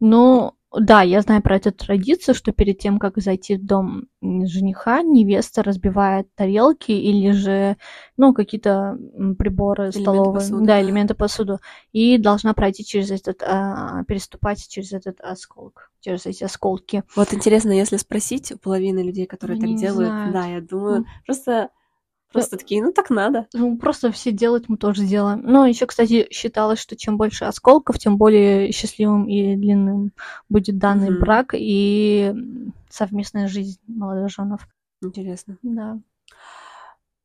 Ну, 0.00 0.56
да, 0.72 1.02
я 1.02 1.20
знаю 1.20 1.42
про 1.42 1.56
эту 1.56 1.72
традицию, 1.72 2.34
что 2.34 2.52
перед 2.52 2.78
тем, 2.78 2.98
как 2.98 3.18
зайти 3.18 3.56
в 3.56 3.64
дом 3.64 4.04
жениха, 4.22 5.02
невеста 5.02 5.64
разбивает 5.64 6.32
тарелки 6.36 6.92
или 6.92 7.32
же, 7.32 7.76
ну, 8.16 8.32
какие-то 8.32 8.96
приборы 9.36 9.84
элементы 9.84 10.00
столовые, 10.00 10.34
посуды, 10.34 10.66
да, 10.66 10.80
элементы 10.80 11.14
посуду, 11.14 11.58
и 11.92 12.18
должна 12.18 12.54
пройти 12.54 12.84
через 12.84 13.10
этот, 13.10 13.42
а, 13.42 14.04
переступать 14.04 14.68
через 14.68 14.92
этот 14.92 15.20
осколок, 15.20 15.90
через 16.00 16.26
эти 16.26 16.44
осколки. 16.44 17.02
Вот 17.16 17.34
интересно, 17.34 17.72
если 17.72 17.96
спросить 17.96 18.52
у 18.52 18.58
половины 18.58 19.00
людей, 19.00 19.26
которые 19.26 19.58
Они 19.60 19.74
так 19.74 19.80
делают, 19.80 20.08
знают. 20.08 20.32
да, 20.32 20.46
я 20.46 20.60
думаю, 20.60 21.04
просто 21.26 21.70
Просто 22.32 22.56
такие, 22.56 22.82
ну 22.82 22.92
так 22.92 23.10
надо. 23.10 23.46
Ну, 23.52 23.76
просто 23.76 24.12
все 24.12 24.30
делать 24.30 24.68
мы 24.68 24.76
тоже 24.76 25.04
делаем. 25.04 25.42
Но 25.42 25.66
еще, 25.66 25.86
кстати, 25.86 26.28
считалось, 26.30 26.78
что 26.78 26.96
чем 26.96 27.16
больше 27.16 27.44
осколков, 27.44 27.98
тем 27.98 28.16
более 28.16 28.70
счастливым 28.70 29.26
и 29.26 29.56
длинным 29.56 30.12
будет 30.48 30.78
данный 30.78 31.08
mm-hmm. 31.08 31.18
брак 31.18 31.54
и 31.54 32.32
совместная 32.88 33.48
жизнь 33.48 33.80
молодоженов. 33.86 34.68
Интересно. 35.02 35.58
Да. 35.62 35.98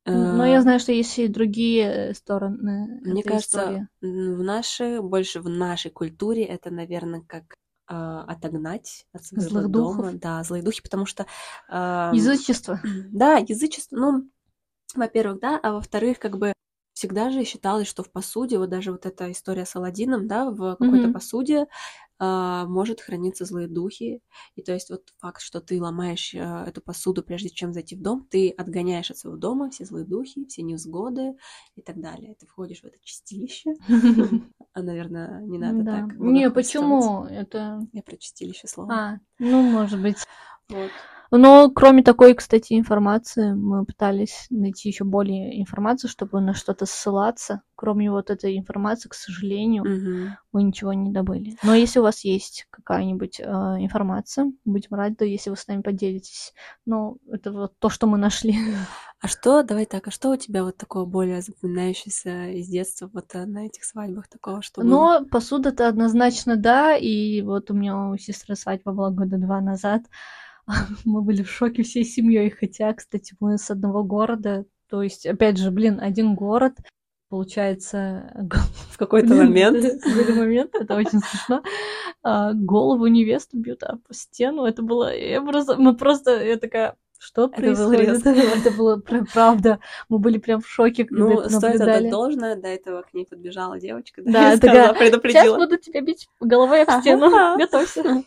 Но 0.05 0.45
я 0.45 0.57
э, 0.57 0.61
знаю, 0.61 0.79
что 0.79 0.91
есть 0.91 1.17
и 1.17 1.27
другие 1.27 2.13
стороны. 2.13 2.99
Мне 3.03 3.23
кажется, 3.23 3.87
истории. 4.01 4.35
в 4.35 4.43
нашей, 4.43 5.01
больше 5.01 5.41
в 5.41 5.49
нашей 5.49 5.89
культуре 5.89 6.45
это, 6.45 6.69
наверное, 6.69 7.21
как 7.21 7.55
э, 7.89 8.23
отогнать 8.27 9.07
от 9.13 9.25
своего 9.25 9.49
злых 9.49 9.67
дома, 9.69 10.03
духов. 10.03 10.19
да, 10.19 10.43
злые 10.43 10.63
духи, 10.63 10.83
потому 10.83 11.07
что 11.07 11.25
э, 11.69 12.11
язычество. 12.13 12.79
Да, 13.11 13.37
язычество. 13.37 13.95
Ну, 13.97 14.29
во-первых, 14.93 15.39
да, 15.39 15.59
а 15.61 15.73
во-вторых, 15.73 16.19
как 16.19 16.37
бы 16.37 16.53
всегда 16.93 17.29
же 17.29 17.43
считалось, 17.43 17.87
что 17.87 18.03
в 18.03 18.11
посуде, 18.11 18.57
вот 18.57 18.69
даже 18.69 18.91
вот 18.91 19.05
эта 19.05 19.31
история 19.31 19.65
с 19.65 19.75
Аладдином, 19.75 20.27
да, 20.27 20.49
в 20.49 20.77
какой-то 20.77 21.09
mm-hmm. 21.09 21.13
посуде 21.13 21.67
а, 22.17 22.65
может 22.65 23.01
храниться 23.01 23.43
злые 23.43 23.67
духи. 23.67 24.21
И 24.55 24.61
то 24.61 24.71
есть 24.71 24.89
вот 24.89 25.01
факт, 25.17 25.41
что 25.41 25.59
ты 25.59 25.81
ломаешь 25.81 26.33
а, 26.33 26.65
эту 26.65 26.81
посуду, 26.81 27.21
прежде 27.21 27.49
чем 27.49 27.73
зайти 27.73 27.97
в 27.97 28.01
дом, 28.01 28.25
ты 28.29 28.49
отгоняешь 28.49 29.11
от 29.11 29.17
своего 29.17 29.37
дома 29.37 29.69
все 29.69 29.83
злые 29.83 30.05
духи, 30.05 30.45
все 30.45 30.61
невзгоды 30.61 31.35
и 31.75 31.81
так 31.81 31.99
далее. 31.99 32.35
Ты 32.39 32.47
входишь 32.47 32.81
в 32.81 32.85
это 32.85 32.97
чистилище. 33.03 33.73
А, 34.77 34.81
наверное, 34.81 35.39
не 35.43 35.57
надо 35.57 35.85
так. 35.85 36.17
Не, 36.17 36.49
почему? 36.51 37.23
Это... 37.23 37.79
Я 37.93 38.03
про 38.03 38.17
чистилище 38.17 38.67
слово. 38.67 38.93
А, 38.93 39.19
ну, 39.39 39.61
может 39.61 40.01
быть. 40.01 40.17
Вот. 40.67 40.91
Но 41.31 41.69
кроме 41.69 42.03
такой, 42.03 42.33
кстати, 42.33 42.73
информации, 42.73 43.53
мы 43.53 43.85
пытались 43.85 44.47
найти 44.49 44.89
еще 44.89 45.03
более 45.03 45.59
информацию, 45.61 46.09
чтобы 46.09 46.41
на 46.41 46.53
что-то 46.53 46.85
ссылаться. 46.85 47.61
Кроме 47.75 48.09
вот 48.09 48.29
этой 48.29 48.57
информации, 48.57 49.09
к 49.09 49.13
сожалению, 49.13 49.83
угу. 49.83 50.35
мы 50.53 50.63
ничего 50.63 50.93
не 50.93 51.11
добыли. 51.11 51.57
Но 51.63 51.73
если 51.75 51.99
у 51.99 52.03
вас 52.03 52.23
есть 52.23 52.67
какая-нибудь 52.69 53.39
э, 53.39 53.43
информация, 53.43 54.51
будем 54.63 54.91
рады, 54.91 55.25
если 55.25 55.49
вы 55.49 55.57
с 55.57 55.67
нами 55.67 55.81
поделитесь. 55.81 56.53
Но 56.85 57.17
это 57.29 57.51
вот 57.51 57.73
то, 57.79 57.89
что 57.89 58.07
мы 58.07 58.17
нашли. 58.17 58.55
А 59.21 59.27
что, 59.27 59.63
давай 59.63 59.85
так, 59.85 60.07
а 60.07 60.11
что 60.11 60.29
у 60.29 60.35
тебя 60.35 60.63
вот 60.63 60.77
такое 60.77 61.05
более 61.05 61.41
запоминающееся 61.41 62.49
из 62.51 62.67
детства 62.67 63.09
вот 63.11 63.33
э, 63.33 63.45
на 63.45 63.65
этих 63.65 63.83
свадьбах 63.83 64.27
такого, 64.27 64.61
что 64.61 64.83
Ну, 64.83 65.25
посуда-то 65.25 65.87
однозначно 65.87 66.57
да, 66.57 66.95
и 66.95 67.41
вот 67.41 67.71
у 67.71 67.73
меня 67.73 68.09
у 68.09 68.17
сестры 68.17 68.55
свадьба 68.55 68.91
была 68.91 69.09
года 69.09 69.37
два 69.37 69.61
назад. 69.61 70.03
мы 71.05 71.21
были 71.21 71.43
в 71.43 71.51
шоке 71.51 71.83
всей 71.83 72.03
семьей, 72.03 72.49
хотя, 72.49 72.93
кстати, 72.93 73.35
мы 73.39 73.57
с 73.57 73.69
одного 73.69 74.03
города, 74.03 74.65
то 74.89 75.01
есть, 75.01 75.25
опять 75.25 75.57
же, 75.57 75.71
блин, 75.71 75.99
один 75.99 76.35
город, 76.35 76.73
получается, 77.29 78.31
в 78.91 78.97
какой-то 78.97 79.35
момент. 79.35 79.83
В 79.83 80.03
какой-то 80.03 80.33
момент, 80.33 80.75
это 80.75 80.95
очень 80.95 81.19
смешно. 81.19 81.63
А, 82.23 82.53
голову 82.53 83.07
невесту 83.07 83.57
бьют 83.57 83.83
об 83.83 84.01
стену. 84.11 84.65
Это 84.65 84.81
было... 84.81 85.15
Я 85.15 85.41
просто... 85.41 85.75
Мы 85.77 85.95
просто... 85.95 86.43
Я 86.43 86.57
такая... 86.57 86.95
Что 87.17 87.45
это 87.45 87.55
происходит? 87.55 88.23
Было 88.23 88.33
это 88.33 88.71
было 88.71 89.01
правда. 89.33 89.79
Мы 90.09 90.19
были 90.19 90.37
прям 90.37 90.61
в 90.61 90.67
шоке, 90.67 91.05
когда 91.05 91.23
ну, 91.23 91.39
это 91.39 91.49
стоит 91.49 91.81
отдать 91.81 92.09
должное. 92.09 92.55
До 92.55 92.67
этого 92.67 93.01
к 93.01 93.13
ней 93.13 93.25
подбежала 93.25 93.79
девочка. 93.79 94.21
Да, 94.23 94.51
да 94.51 94.57
такая, 94.57 94.93
предупредила. 94.93 95.43
Сейчас 95.43 95.55
буду 95.55 95.77
тебя 95.77 96.01
бить 96.01 96.27
головой 96.39 96.83
об 96.83 97.01
стену. 97.01 97.57
Готовься. 97.57 98.23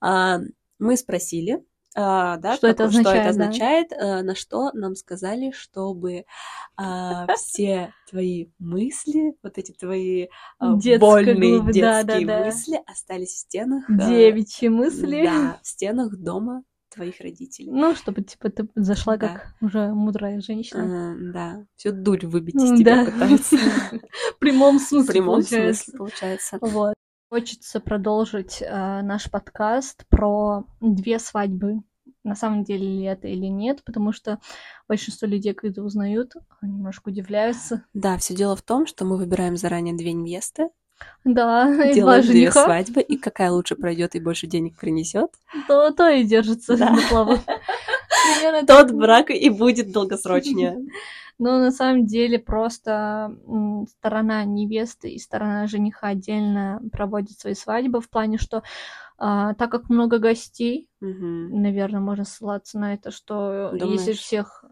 А, 0.00 0.38
мы 0.78 0.96
спросили, 0.96 1.62
а, 1.96 2.36
да, 2.36 2.56
что, 2.56 2.68
это 2.68 2.84
означает, 2.84 3.06
что 3.06 3.16
это 3.16 3.28
означает, 3.30 3.88
да? 3.90 4.22
на 4.22 4.34
что 4.34 4.70
нам 4.72 4.94
сказали, 4.94 5.50
чтобы 5.50 6.24
а, 6.76 7.26
все 7.36 7.92
твои 8.08 8.46
мысли, 8.58 9.34
вот 9.42 9.58
эти 9.58 9.72
твои 9.72 10.28
а, 10.58 10.76
больные 10.76 11.60
глубь, 11.60 11.72
детские 11.72 12.26
да, 12.26 12.38
да, 12.38 12.44
мысли 12.44 12.80
остались 12.86 13.30
в 13.30 13.38
стенах. 13.38 13.84
Девичьи 13.88 14.68
а, 14.68 14.70
мысли. 14.70 15.24
Да, 15.24 15.58
в 15.62 15.66
стенах 15.66 16.16
дома 16.16 16.62
твоих 16.90 17.20
родителей. 17.20 17.70
Ну, 17.70 17.94
чтобы, 17.94 18.22
типа, 18.22 18.50
ты 18.50 18.68
зашла 18.74 19.16
да. 19.16 19.28
как 19.28 19.54
уже 19.60 19.92
мудрая 19.92 20.40
женщина. 20.40 21.12
А, 21.12 21.32
да, 21.32 21.66
всю 21.76 21.92
дурь 21.92 22.26
выбить 22.26 22.56
из 22.56 22.78
тебя 22.78 23.04
да. 23.04 23.10
пытаются. 23.10 23.56
В 24.36 24.38
прямом 24.38 24.78
смысле, 24.78 25.08
В 25.08 25.12
прямом 25.12 25.42
смысле, 25.42 25.98
получается. 25.98 26.58
Вот. 26.60 26.94
Хочется 27.30 27.78
продолжить 27.78 28.60
э, 28.60 29.02
наш 29.02 29.30
подкаст 29.30 30.04
про 30.08 30.64
две 30.80 31.20
свадьбы. 31.20 31.76
На 32.24 32.34
самом 32.34 32.64
деле 32.64 32.84
ли 32.84 33.04
это 33.04 33.28
или 33.28 33.46
нет, 33.46 33.84
потому 33.84 34.12
что 34.12 34.40
большинство 34.88 35.28
людей, 35.28 35.54
когда 35.54 35.82
узнают, 35.82 36.32
немножко 36.60 37.10
удивляются. 37.10 37.84
Да, 37.94 38.18
все 38.18 38.34
дело 38.34 38.56
в 38.56 38.62
том, 38.62 38.84
что 38.84 39.04
мы 39.04 39.16
выбираем 39.16 39.56
заранее 39.56 39.96
две 39.96 40.12
невесты, 40.12 40.70
да, 41.22 41.72
и 41.90 42.00
два 42.00 42.20
две 42.20 42.50
свадьбы, 42.50 43.00
и 43.00 43.16
какая 43.16 43.52
лучше 43.52 43.76
пройдет 43.76 44.16
и 44.16 44.20
больше 44.20 44.48
денег 44.48 44.76
принесет, 44.76 45.30
то, 45.68 45.92
то 45.92 46.08
и 46.08 46.24
держится 46.24 46.76
да. 46.76 46.90
на 46.90 47.00
плаву. 47.08 47.38
Тот 48.66 48.90
брак 48.90 49.30
и 49.30 49.48
будет 49.50 49.92
долгосрочнее. 49.92 50.78
Но 51.40 51.58
на 51.58 51.70
самом 51.70 52.04
деле 52.04 52.38
просто 52.38 53.34
сторона 53.88 54.44
невесты 54.44 55.08
и 55.08 55.18
сторона 55.18 55.66
жениха 55.66 56.08
отдельно 56.08 56.82
проводят 56.92 57.40
свои 57.40 57.54
свадьбы 57.54 58.02
в 58.02 58.10
плане, 58.10 58.36
что 58.36 58.62
а, 59.16 59.54
так 59.54 59.70
как 59.70 59.88
много 59.88 60.18
гостей, 60.18 60.90
угу. 61.00 61.08
наверное, 61.08 62.00
можно 62.00 62.24
ссылаться 62.24 62.78
на 62.78 62.92
это, 62.92 63.10
что 63.10 63.70
Думаешь? 63.72 64.00
если 64.00 64.12
всех... 64.12 64.66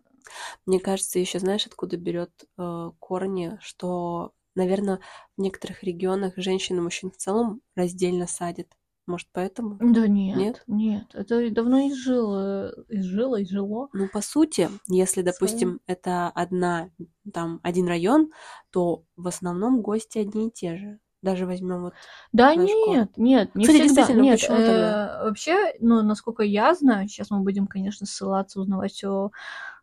Мне 0.66 0.78
кажется, 0.78 1.18
еще 1.18 1.38
знаешь, 1.38 1.66
откуда 1.66 1.96
берет 1.96 2.32
э, 2.58 2.90
корни, 2.98 3.58
что, 3.62 4.32
наверное, 4.54 5.00
в 5.38 5.40
некоторых 5.40 5.82
регионах 5.82 6.34
женщин 6.36 6.76
и 6.76 6.80
мужчин 6.80 7.10
в 7.10 7.16
целом 7.16 7.62
раздельно 7.76 8.26
садят. 8.26 8.68
Может, 9.08 9.28
поэтому? 9.32 9.78
Да 9.80 10.06
нет, 10.06 10.36
нет, 10.36 10.62
нет. 10.66 11.04
Это 11.14 11.50
давно 11.50 11.88
изжило, 11.88 12.74
изжило, 12.90 13.42
изжило. 13.42 13.88
Ну, 13.94 14.06
по 14.12 14.20
сути, 14.20 14.68
если, 14.86 15.22
допустим, 15.22 15.68
Своим. 15.68 15.80
это 15.86 16.28
одна, 16.28 16.90
там, 17.32 17.58
один 17.62 17.88
район, 17.88 18.30
то 18.70 19.04
в 19.16 19.26
основном 19.26 19.80
гости 19.80 20.18
одни 20.18 20.48
и 20.48 20.50
те 20.50 20.76
же. 20.76 20.98
Даже 21.22 21.46
возьмем 21.46 21.84
вот. 21.84 21.94
Да 22.32 22.54
нет, 22.54 22.68
школу. 22.68 23.06
нет, 23.16 23.56
не 23.56 23.64
Кстати, 23.66 23.88
всегда. 23.88 24.12
Нет, 24.12 24.44
э, 24.46 25.24
вообще, 25.24 25.72
ну, 25.80 26.02
насколько 26.02 26.42
я 26.42 26.74
знаю, 26.74 27.08
сейчас 27.08 27.30
мы 27.30 27.40
будем, 27.40 27.66
конечно, 27.66 28.04
ссылаться, 28.04 28.60
узнавать 28.60 28.92
все 28.92 29.30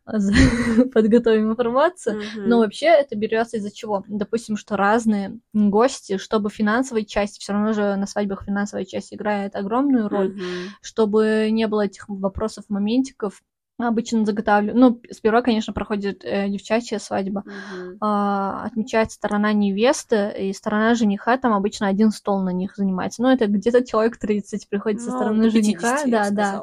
подготовим 0.94 1.50
информацию. 1.50 2.20
Mm-hmm. 2.20 2.46
Но 2.46 2.58
вообще 2.58 2.86
это 2.86 3.16
берется 3.16 3.56
из-за 3.56 3.74
чего? 3.74 4.04
Допустим, 4.06 4.56
что 4.56 4.76
разные 4.76 5.38
гости, 5.52 6.16
чтобы 6.16 6.48
финансовая 6.50 7.04
часть, 7.04 7.40
все 7.40 7.52
равно 7.52 7.72
же 7.72 7.96
на 7.96 8.06
свадьбах 8.06 8.44
финансовая 8.44 8.84
часть 8.84 9.12
играет 9.12 9.56
огромную 9.56 10.08
роль, 10.08 10.36
mm-hmm. 10.36 10.68
чтобы 10.80 11.48
не 11.50 11.66
было 11.66 11.86
этих 11.86 12.08
вопросов, 12.08 12.64
моментиков. 12.68 13.42
Обычно 13.78 14.24
заготавливаю. 14.24 14.78
Ну, 14.78 15.02
сперва, 15.10 15.42
конечно, 15.42 15.74
проходит 15.74 16.24
э, 16.24 16.48
девчачья 16.48 16.98
свадьба. 16.98 17.44
Mm-hmm. 17.44 17.96
А, 18.00 18.64
отмечается 18.64 19.16
сторона 19.16 19.52
невесты, 19.52 20.32
и 20.38 20.52
сторона 20.54 20.94
жениха, 20.94 21.36
там 21.36 21.52
обычно 21.52 21.86
один 21.86 22.10
стол 22.10 22.40
на 22.40 22.50
них 22.50 22.74
занимается. 22.76 23.20
Ну, 23.20 23.28
это 23.28 23.46
где-то 23.48 23.84
человек 23.84 24.16
30 24.16 24.68
приходит 24.70 25.02
со 25.02 25.10
ну, 25.10 25.16
стороны 25.16 25.50
жениха. 25.50 26.04
Да, 26.06 26.30
да 26.30 26.62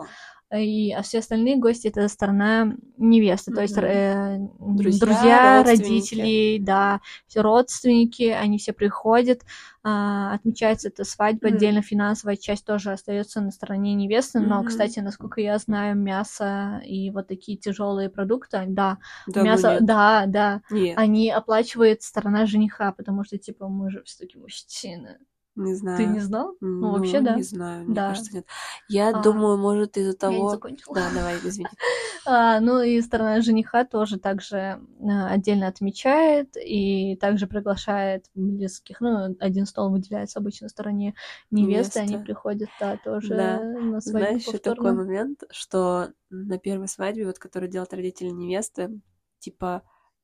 и 0.57 0.91
а 0.91 1.01
все 1.01 1.19
остальные 1.19 1.57
гости 1.57 1.87
это 1.87 2.07
сторона 2.07 2.75
невесты, 2.97 3.51
mm-hmm. 3.51 3.55
то 3.55 3.61
есть 3.61 3.77
э, 3.77 4.37
друзья, 4.59 5.05
друзья 5.05 5.63
родители, 5.63 6.57
да, 6.61 7.01
все 7.27 7.41
родственники, 7.41 8.23
они 8.23 8.57
все 8.57 8.73
приходят, 8.73 9.41
э, 9.41 9.43
отмечается 9.83 10.89
эта 10.89 11.03
свадьба, 11.03 11.47
mm-hmm. 11.47 11.55
отдельно 11.55 11.81
финансовая 11.81 12.35
часть 12.35 12.65
тоже 12.65 12.91
остается 12.91 13.41
на 13.41 13.51
стороне 13.51 13.93
невесты, 13.95 14.39
mm-hmm. 14.39 14.47
но, 14.47 14.63
кстати, 14.63 14.99
насколько 14.99 15.41
я 15.41 15.57
знаю, 15.57 15.97
мясо 15.97 16.81
и 16.85 17.09
вот 17.11 17.27
такие 17.27 17.57
тяжелые 17.57 18.09
продукты, 18.09 18.63
да, 18.67 18.97
да 19.27 19.41
мясо, 19.41 19.79
да, 19.81 20.25
да, 20.27 20.61
нет. 20.69 20.97
они 20.97 21.31
оплачивает 21.31 22.03
сторона 22.03 22.45
жениха, 22.45 22.91
потому 22.91 23.23
что 23.23 23.37
типа 23.37 23.67
мы 23.67 23.89
же 23.89 24.03
все-таки 24.03 24.37
мужчины. 24.37 25.17
Не 25.55 25.75
знаю. 25.75 25.97
Ты 25.97 26.05
не 26.05 26.19
знал? 26.19 26.55
Ну, 26.61 26.79
ну 26.79 26.91
вообще, 26.93 27.21
да. 27.21 27.35
Не 27.35 27.43
знаю, 27.43 27.85
мне 27.85 27.93
да. 27.93 28.09
кажется, 28.09 28.33
нет. 28.33 28.45
Я 28.89 29.09
а, 29.09 29.21
думаю, 29.21 29.57
может, 29.57 29.97
из-за 29.97 30.17
того... 30.17 30.33
Я 30.33 30.41
не 30.41 30.49
закончила. 30.49 30.95
Да, 30.95 31.09
давай, 31.13 31.37
извини. 31.37 31.67
А, 32.25 32.61
ну, 32.61 32.81
и 32.81 33.01
сторона 33.01 33.41
жениха 33.41 33.83
тоже 33.83 34.17
также 34.17 34.79
а, 35.01 35.27
отдельно 35.29 35.67
отмечает 35.67 36.55
и 36.55 37.17
также 37.17 37.47
приглашает 37.47 38.27
близких. 38.33 39.01
Ну, 39.01 39.35
один 39.39 39.65
стол 39.65 39.91
выделяется 39.91 40.39
обычно 40.39 40.69
стороне 40.69 41.15
невесты, 41.51 41.99
Невеста. 41.99 42.15
они 42.15 42.23
приходят, 42.23 42.69
да, 42.79 42.97
тоже 42.97 43.35
да. 43.35 43.59
на 43.61 43.99
свадьбу 43.99 44.19
Знаешь, 44.19 44.47
еще 44.47 44.57
такой 44.57 44.93
момент, 44.93 45.43
что 45.51 46.13
на 46.29 46.57
первой 46.57 46.87
свадьбе, 46.87 47.25
вот, 47.25 47.39
которую 47.39 47.69
делают 47.69 47.93
родители 47.93 48.29
невесты, 48.29 49.01
типа 49.39 49.83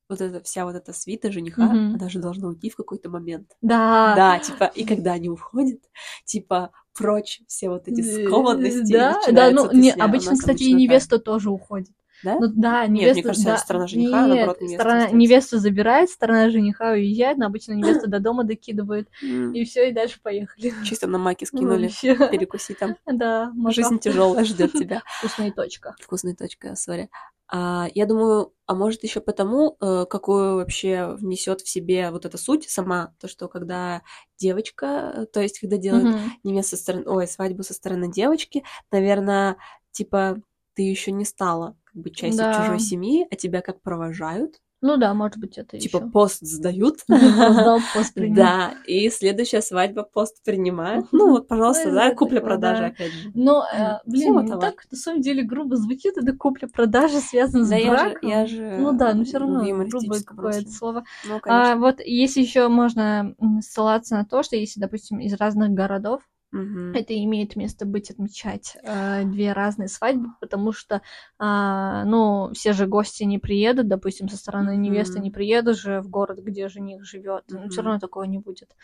вот 0.10 0.22
эта 0.22 0.44
вся 0.44 0.66
вот 0.66 0.75
эта 0.75 0.92
свита 0.92 1.32
жениха, 1.32 1.63
mm-hmm. 1.63 1.94
она 1.96 2.10
же 2.10 2.20
должна 2.20 2.50
уйти 2.50 2.70
в 2.70 2.75
какой-то 2.75 3.10
момент. 3.10 3.56
Да. 3.62 4.13
Да, 4.16 4.39
типа, 4.39 4.66
и 4.66 4.84
когда 4.84 5.13
они 5.13 5.30
уходят, 5.30 5.80
типа, 6.25 6.72
прочь 6.98 7.42
все 7.48 7.70
вот 7.70 7.88
эти 7.88 8.01
скованности. 8.01 8.92
Да, 8.92 9.20
да, 9.32 9.51
ну, 9.51 9.72
не, 9.72 9.92
обычно, 9.92 10.36
кстати, 10.36 10.63
и 10.63 10.74
невеста 10.74 11.18
так. 11.18 11.25
тоже 11.25 11.50
уходит. 11.51 11.92
Да? 12.22 12.36
Ну 12.38 12.48
да, 12.54 12.86
невеста... 12.86 13.06
Нет, 13.06 13.16
мне 13.16 13.24
кажется, 13.24 13.46
да, 13.46 13.58
сторона 13.58 13.88
жениха, 13.88 14.28
нет, 14.28 14.36
наоборот, 14.36 14.62
невеста. 14.62 14.82
Сторона, 14.82 15.10
невеста 15.12 15.60
забирает, 15.60 16.10
сторона 16.10 16.50
жениха 16.50 16.92
уезжает, 16.92 17.38
но 17.38 17.46
обычно 17.46 17.74
невеста 17.75 18.08
до 18.08 18.20
дома 18.20 18.44
докидывает, 18.44 19.08
и 19.22 19.63
все, 19.63 19.89
и 19.89 19.94
дальше 19.94 20.20
поехали. 20.22 20.74
Чисто 20.84 21.08
на 21.08 21.18
маки 21.18 21.46
скинули, 21.46 21.89
перекуси 22.01 22.74
там. 22.74 22.98
Да. 23.06 23.54
Жизнь 23.70 24.00
тяжелая 24.00 24.44
ждет 24.44 24.74
тебя. 24.74 25.01
Вкусная 25.20 25.51
точка. 25.51 25.96
Вкусная 26.00 26.36
точка, 26.36 26.75
сори. 26.75 27.10
А, 27.51 27.88
я 27.96 28.06
думаю, 28.06 28.53
а 28.68 28.75
может 28.75 29.03
еще 29.03 29.22
потому, 29.22 29.75
э, 29.82 30.06
какую 30.08 30.58
вообще 30.58 31.15
внесет 31.15 31.62
в 31.62 31.70
себе 31.70 32.12
вот 32.12 32.25
эта 32.25 32.38
суть 32.38 32.70
сама, 32.70 33.15
то, 33.20 33.27
что 33.27 33.48
когда 33.48 34.03
девочка, 34.38 35.13
э, 35.15 35.25
то 35.25 35.41
есть 35.41 35.60
когда 35.60 35.77
делают 35.77 36.06
mm-hmm. 36.06 36.29
невесту 36.44 36.75
со 36.75 36.84
стороны, 36.84 37.03
ой, 37.08 37.27
свадьбу 37.27 37.63
со 37.63 37.74
стороны 37.74 38.12
девочки, 38.12 38.63
наверное, 38.91 39.58
типа 39.91 40.38
ты 40.75 40.84
еще 40.84 41.12
не 41.12 41.25
стала 41.25 41.75
как 41.86 42.03
бы 42.03 42.12
частью 42.12 42.38
да. 42.38 42.62
чужой 42.62 42.79
семьи, 42.79 43.25
а 43.32 43.36
тебя 43.36 43.62
как 43.62 43.82
провожают, 43.82 44.62
ну 44.81 44.98
да, 44.98 45.13
может 45.13 45.38
быть, 45.38 45.57
это 45.57 45.77
Типа 45.77 45.98
еще. 45.98 46.07
пост 46.07 46.39
сдают. 46.41 47.00
Сдал, 47.07 47.79
пост 47.93 48.13
Да, 48.15 48.75
и 48.86 49.09
следующая 49.09 49.62
свадьба 49.62 50.03
пост 50.03 50.41
принимает. 50.43 51.05
Ну 51.12 51.31
вот, 51.31 51.48
пожалуйста, 51.48 51.91
да, 51.91 52.13
купля-продажа 52.15 52.88
опять 52.88 53.12
же. 53.12 53.31
Но, 53.33 53.65
э, 53.65 53.98
блин, 54.05 54.45
не 54.45 54.59
так, 54.59 54.86
на 54.89 54.98
самом 54.98 55.21
деле, 55.21 55.43
грубо 55.43 55.75
звучит, 55.75 56.17
это 56.17 56.33
купля-продажа 56.33 57.19
связана 57.19 57.65
с 57.65 57.69
браком. 57.69 58.29
я 58.29 58.45
же 58.45 58.77
Ну 58.79 58.93
да, 58.93 59.13
но 59.13 59.25
все 59.25 59.39
равно 59.39 59.63
грубое 59.86 60.24
какое-то 60.24 60.69
слово. 60.69 61.03
Ну, 61.27 61.39
а 61.45 61.75
вот 61.75 62.00
если 62.03 62.41
еще 62.41 62.67
можно 62.67 63.36
ссылаться 63.62 64.15
на 64.15 64.25
то, 64.25 64.43
что 64.43 64.55
если, 64.55 64.79
допустим, 64.79 65.19
из 65.19 65.33
разных 65.33 65.71
городов 65.71 66.21
Угу. 66.51 66.94
Это 66.96 67.13
имеет 67.24 67.56
место 67.56 67.86
быть 67.86 68.10
отмечать 68.10 68.75
э, 68.82 69.24
две 69.24 69.53
разные 69.53 69.88
свадьбы, 69.88 70.29
потому 70.39 70.72
что, 70.72 70.96
э, 71.39 72.03
ну, 72.06 72.51
все 72.53 72.74
же 72.74 72.88
гости 72.88 73.24
не 73.24 73.38
приедут, 73.38 73.88
допустим, 73.88 74.27
со 74.29 74.38
стороны 74.38 74.74
угу. 74.74 74.82
невесты 74.82 75.20
не 75.20 75.29
приедут 75.29 75.77
же 75.77 76.01
в 76.01 76.10
город, 76.10 76.39
где 76.39 76.68
жених 76.68 77.03
живет, 77.03 77.44
угу. 77.51 77.62
но 77.62 77.70
все 77.70 77.82
равно 77.82 78.00
такого 78.00 78.24
не 78.24 78.39
будет. 78.39 78.75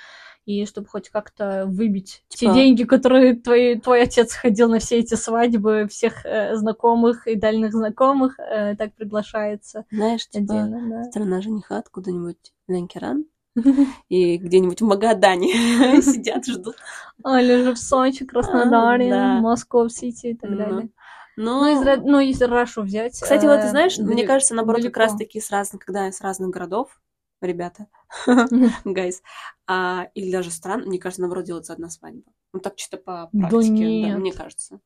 И 0.46 0.66
чтобы 0.68 0.88
хоть 0.88 1.10
как-то 1.10 1.66
выбить 1.66 2.24
типа... 2.28 2.54
те 2.54 2.60
деньги, 2.60 2.84
которые 2.84 3.36
твой, 3.36 3.80
твой 3.80 4.04
отец 4.04 4.34
ходил 4.36 4.70
на 4.70 4.78
все 4.78 5.00
эти 5.00 5.16
свадьбы, 5.16 5.88
всех 5.90 6.24
э, 6.24 6.56
знакомых 6.56 7.26
и 7.26 7.36
дальних 7.36 7.72
знакомых, 7.72 8.40
э, 8.40 8.76
так 8.76 8.94
приглашается. 8.94 9.86
Знаешь, 9.92 10.28
типа, 10.28 10.54
отдельно, 10.54 10.90
да. 10.90 11.04
страна 11.06 11.42
жениха 11.42 11.80
откуда-нибудь 11.80 12.54
Ленкеран, 12.68 13.26
и 14.10 14.38
где-нибудь 14.38 14.82
в 14.82 14.86
Магадане 14.86 15.54
сидят, 16.02 16.46
ждут. 16.46 16.76
Или 17.26 17.64
же 17.64 17.74
в 17.74 17.78
Сочи, 17.78 18.26
Краснодаре, 18.26 19.14
а, 19.14 19.40
Москва-Сити 19.40 20.28
и 20.28 20.36
так 20.36 20.56
далее. 20.56 20.90
Но... 21.38 21.62
Ну, 21.66 21.82
из, 21.82 22.02
ну, 22.04 22.20
если 22.20 22.46
Рашу 22.46 22.84
взять... 22.84 23.14
Кстати, 23.14 23.46
вот 23.46 23.60
ты 23.60 23.68
э, 23.68 23.70
знаешь, 23.70 23.98
далеко, 23.98 24.14
мне 24.14 24.26
кажется, 24.26 24.56
наоборот, 24.56 24.82
далеко. 24.82 24.94
как 24.94 25.04
раз-таки 25.04 25.42
с 25.42 25.52
разных, 25.52 25.84
когда 25.84 26.10
с 26.10 26.22
разных 26.22 26.50
городов, 26.50 26.98
ребята, 27.42 27.88
гайс, 28.86 29.22
а, 29.68 30.08
или 30.14 30.32
даже 30.32 30.50
стран, 30.52 30.84
мне 30.86 30.98
кажется, 30.98 31.22
наоборот, 31.22 31.44
делается 31.46 31.74
одна 31.74 31.90
свадьба. 31.90 32.32
Ну, 32.54 32.62
так 32.62 32.78
чисто 32.78 32.98
по 32.98 33.30
практике, 33.34 34.12
да 34.12 34.18
мне 34.18 34.32
кажется. 34.32 34.80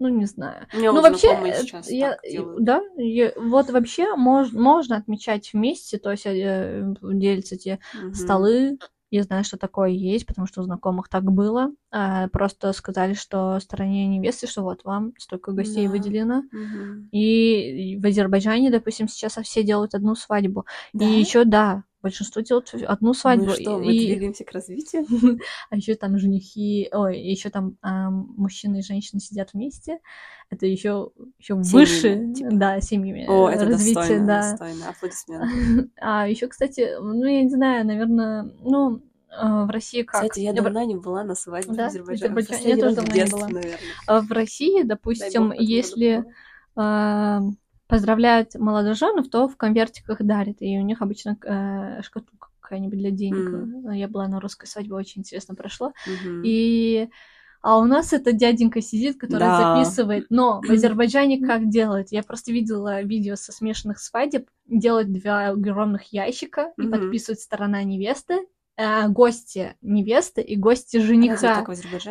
Ну, 0.00 0.08
не 0.08 0.26
знаю. 0.26 0.66
У 0.74 0.78
меня 0.78 0.92
ну, 0.92 1.00
вообще, 1.00 1.28
э, 1.28 1.62
сейчас 1.62 1.90
я, 1.90 2.18
да, 2.58 2.82
я, 2.96 3.32
вот 3.36 3.70
вообще 3.70 4.16
мож, 4.16 4.52
можно 4.52 4.96
отмечать 4.96 5.52
вместе, 5.52 5.98
то 5.98 6.10
есть 6.10 6.26
э, 6.26 6.94
делятся 7.00 7.56
те 7.56 7.78
угу. 7.94 8.14
столы. 8.14 8.78
Я 9.10 9.22
знаю, 9.22 9.44
что 9.44 9.56
такое 9.56 9.90
есть, 9.90 10.26
потому 10.26 10.48
что 10.48 10.60
у 10.60 10.64
знакомых 10.64 11.08
так 11.08 11.22
было. 11.22 11.70
А, 11.92 12.26
просто 12.28 12.72
сказали, 12.72 13.14
что 13.14 13.60
стороне 13.60 14.08
невесты, 14.08 14.48
что 14.48 14.62
вот 14.62 14.82
вам 14.82 15.12
столько 15.18 15.52
гостей 15.52 15.86
да. 15.86 15.92
выделено. 15.92 16.38
Угу. 16.38 17.08
И 17.12 17.96
в 18.02 18.06
Азербайджане, 18.06 18.72
допустим, 18.72 19.06
сейчас 19.06 19.34
все 19.34 19.62
делают 19.62 19.94
одну 19.94 20.16
свадьбу. 20.16 20.66
Да? 20.92 21.04
И 21.04 21.20
еще, 21.20 21.44
да, 21.44 21.84
большинство 22.04 22.42
делают 22.42 22.72
одну 22.74 23.14
свадьбу. 23.14 23.46
Мы 23.46 23.56
что, 23.56 23.78
мы 23.78 23.96
и... 23.96 24.06
двигаемся 24.06 24.44
к 24.44 24.52
развитию? 24.52 25.06
а 25.70 25.76
еще 25.76 25.94
там 25.94 26.18
женихи, 26.18 26.88
ой, 26.92 27.18
еще 27.18 27.48
там 27.48 27.78
а, 27.80 28.10
мужчины 28.10 28.78
и 28.78 28.82
женщины 28.82 29.20
сидят 29.20 29.54
вместе. 29.54 29.98
Это 30.50 30.66
еще 30.66 31.10
еще 31.38 31.54
выше, 31.54 32.32
типа. 32.34 32.50
да, 32.52 32.80
семьями. 32.80 33.26
О, 33.26 33.48
это 33.48 33.64
развитие, 33.64 34.20
достойно, 34.20 34.26
да. 34.26 34.50
достойно. 34.50 34.88
Аплодисменты. 34.90 35.90
а 36.00 36.28
еще, 36.28 36.46
кстати, 36.46 36.96
ну 37.00 37.24
я 37.24 37.42
не 37.42 37.50
знаю, 37.50 37.86
наверное, 37.86 38.52
ну 38.60 39.02
в 39.36 39.70
России 39.70 40.02
как? 40.02 40.22
Кстати, 40.22 40.40
я 40.40 40.52
давно 40.52 40.84
не 40.84 40.94
была 40.94 41.24
на 41.24 41.34
свадьбе 41.34 41.74
да? 41.74 41.84
в 41.84 41.86
Азербайджане. 41.88 42.34
Азербайджан. 42.34 42.68
Я 42.68 42.76
тоже 42.76 42.96
давно 42.96 43.14
не 43.14 43.30
была. 43.30 43.48
Наверное. 43.48 44.20
В 44.20 44.30
России, 44.30 44.82
допустим, 44.82 45.52
если 45.52 46.24
поздравляют 47.94 48.54
молодоженов, 48.56 49.28
то 49.28 49.48
в 49.48 49.56
конвертиках 49.56 50.20
дарят, 50.20 50.56
и 50.60 50.78
у 50.78 50.82
них 50.82 51.00
обычно 51.00 51.38
э, 51.44 52.02
шкатулка 52.02 52.48
какая-нибудь 52.58 52.98
для 52.98 53.10
денег. 53.10 53.86
Mm. 53.86 53.96
Я 53.96 54.08
была 54.08 54.26
на 54.26 54.40
русской 54.40 54.66
свадьбе, 54.66 54.94
очень 54.94 55.20
интересно 55.20 55.54
прошло. 55.54 55.92
Mm-hmm. 56.08 56.42
И 56.44 57.08
а 57.62 57.78
у 57.78 57.84
нас 57.84 58.12
этот 58.12 58.36
дяденька 58.36 58.82
сидит, 58.82 59.18
который 59.18 59.40
да. 59.40 59.76
записывает. 59.76 60.26
Но 60.28 60.60
в 60.60 60.70
Азербайджане 60.70 61.40
как 61.40 61.68
делают? 61.68 62.08
Я 62.10 62.22
просто 62.22 62.52
видела 62.52 63.00
видео 63.02 63.36
со 63.36 63.52
смешанных 63.52 64.00
свадеб. 64.00 64.50
Делают 64.66 65.12
два 65.12 65.48
огромных 65.48 66.12
ящика 66.12 66.72
и 66.76 66.82
mm-hmm. 66.82 66.90
подписывают 66.90 67.40
сторона 67.40 67.82
невесты 67.84 68.40
э, 68.76 69.08
гости 69.08 69.74
невесты 69.82 70.40
и 70.40 70.56
гости 70.56 70.98
жениха. 70.98 71.64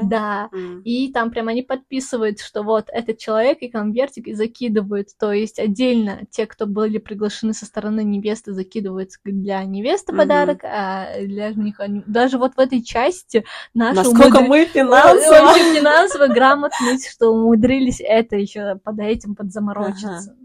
Да. 0.04 0.50
Mm. 0.54 0.84
И 0.84 1.12
там 1.12 1.32
прям 1.32 1.48
они 1.48 1.62
подписывают, 1.62 2.40
что 2.40 2.64
вот 2.64 2.86
этот 2.88 3.18
человек 3.18 3.60
и 3.62 3.70
конвертик 3.70 4.28
и 4.28 4.34
закидывают. 4.34 5.10
То 5.18 5.32
есть 5.32 5.60
отдельно 5.60 6.22
те, 6.30 6.46
кто 6.46 6.66
были 6.66 6.98
приглашены 6.98 7.54
со 7.54 7.66
стороны 7.66 8.04
невесты, 8.04 8.54
закидывают 8.54 9.12
для 9.24 9.64
невесты 9.64 10.14
mm-hmm. 10.14 10.18
подарок, 10.18 10.64
а 10.64 11.20
для 11.20 11.52
жениха. 11.52 11.86
Даже 12.08 12.38
вот 12.38 12.56
в 12.56 12.60
этой 12.60 12.82
части 12.82 13.46
наши 13.74 13.96
Насколько 13.96 14.38
умудр... 14.38 14.50
мы 14.50 14.66
финансово. 14.66 15.54
Финансово 15.74 16.28
грамотность, 16.28 17.10
что 17.10 17.30
умудрились 17.30 18.02
это 18.02 18.36
еще 18.36 18.76
под 18.84 19.00
этим 19.00 19.36
подзаморочиться. 19.36 20.36
Ага. 20.36 20.43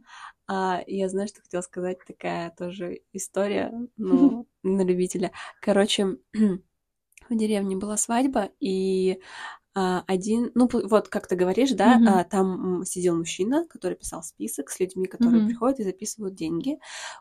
А, 0.49 0.83
я 0.87 1.09
знаю, 1.09 1.29
что 1.29 1.43
хотела 1.43 1.61
сказать, 1.61 1.99
такая 2.07 2.51
тоже 2.57 3.03
история, 3.13 3.73
ну, 3.97 4.47
на 4.63 4.83
любителя. 4.83 5.31
Короче, 5.61 6.17
в 6.33 7.37
деревне 7.37 7.77
была 7.77 7.99
свадьба, 7.99 8.49
и 8.59 9.21
а, 9.75 10.03
один, 10.07 10.51
ну 10.55 10.69
вот 10.73 11.09
как 11.09 11.27
ты 11.29 11.37
говоришь, 11.37 11.71
да, 11.73 11.99
mm-hmm. 11.99 12.09
а, 12.09 12.25
там 12.25 12.85
сидел 12.85 13.17
мужчина, 13.17 13.67
который 13.69 13.97
писал 13.97 14.23
список 14.23 14.71
с 14.71 14.81
людьми, 14.81 15.07
которые 15.07 15.43
mm-hmm. 15.43 15.47
приходят 15.47 15.81
и 15.81 15.85
записывают 15.85 16.35
деньги, 16.35 16.79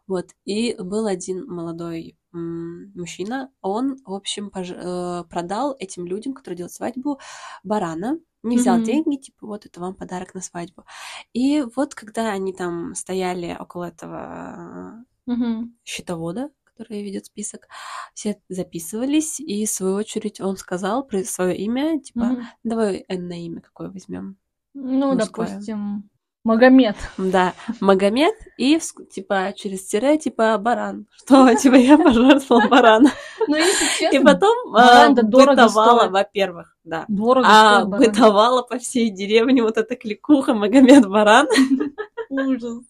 вот, 0.08 0.30
и 0.46 0.76
был 0.80 1.06
один 1.06 1.46
молодой 1.46 2.18
мужчина, 2.32 3.52
он, 3.62 3.98
в 4.06 4.14
общем, 4.14 4.52
пож- 4.54 4.76
э, 4.76 5.24
продал 5.30 5.76
этим 5.80 6.06
людям, 6.06 6.34
которые 6.34 6.58
делают 6.58 6.74
свадьбу, 6.74 7.20
барана, 7.64 8.20
не 8.48 8.58
взял 8.58 8.80
mm-hmm. 8.80 8.84
деньги, 8.84 9.16
типа, 9.18 9.48
вот 9.48 9.66
это 9.66 9.80
вам 9.80 9.96
подарок 9.96 10.34
на 10.34 10.42
свадьбу. 10.42 10.86
И 11.34 11.64
вот 11.76 11.96
когда 11.96 12.32
они 12.32 12.54
там 12.54 12.96
стояли 12.96 13.56
около 13.60 13.86
этого 13.86 15.06
mm-hmm. 15.30 15.70
счетовода, 15.84 16.50
который 16.64 17.04
ведет 17.04 17.26
список, 17.26 17.68
все 18.14 18.40
записывались, 18.50 19.40
и 19.40 19.66
в 19.66 19.70
свою 19.70 19.96
очередь 19.96 20.40
он 20.40 20.58
сказал 20.58 21.08
свое 21.26 21.58
имя, 21.58 22.00
типа, 22.00 22.20
mm-hmm. 22.20 22.44
давай 22.64 23.06
на 23.10 23.46
имя 23.46 23.62
какое 23.62 23.90
возьмем. 23.90 24.38
Ну, 24.74 25.14
Мужское. 25.14 25.48
допустим, 25.48 26.10
Магомед. 26.48 26.96
Да, 27.18 27.54
Магомед 27.82 28.34
и 28.58 28.80
типа 29.12 29.52
через 29.54 29.86
тире 29.86 30.18
типа 30.18 30.58
баран. 30.58 31.06
Что 31.18 31.54
типа 31.56 31.76
я 31.76 31.98
пожертвовал 31.98 32.70
барана. 32.70 33.12
Ну 33.50 33.56
если 33.58 33.86
честно. 34.00 34.18
И 34.18 34.24
потом 34.24 34.74
а, 34.74 35.10
бытовала, 35.10 36.08
во-первых, 36.08 36.78
да. 36.86 37.04
Дорого 37.10 37.48
а 37.50 37.84
бытовала 37.84 38.62
по 38.62 38.80
всей 38.80 39.10
деревне 39.10 39.62
вот 39.62 39.78
эта 39.78 39.98
кликуха 39.98 40.54
Магомед 40.54 41.06
баран. 41.10 41.48
Ужас. 42.30 42.82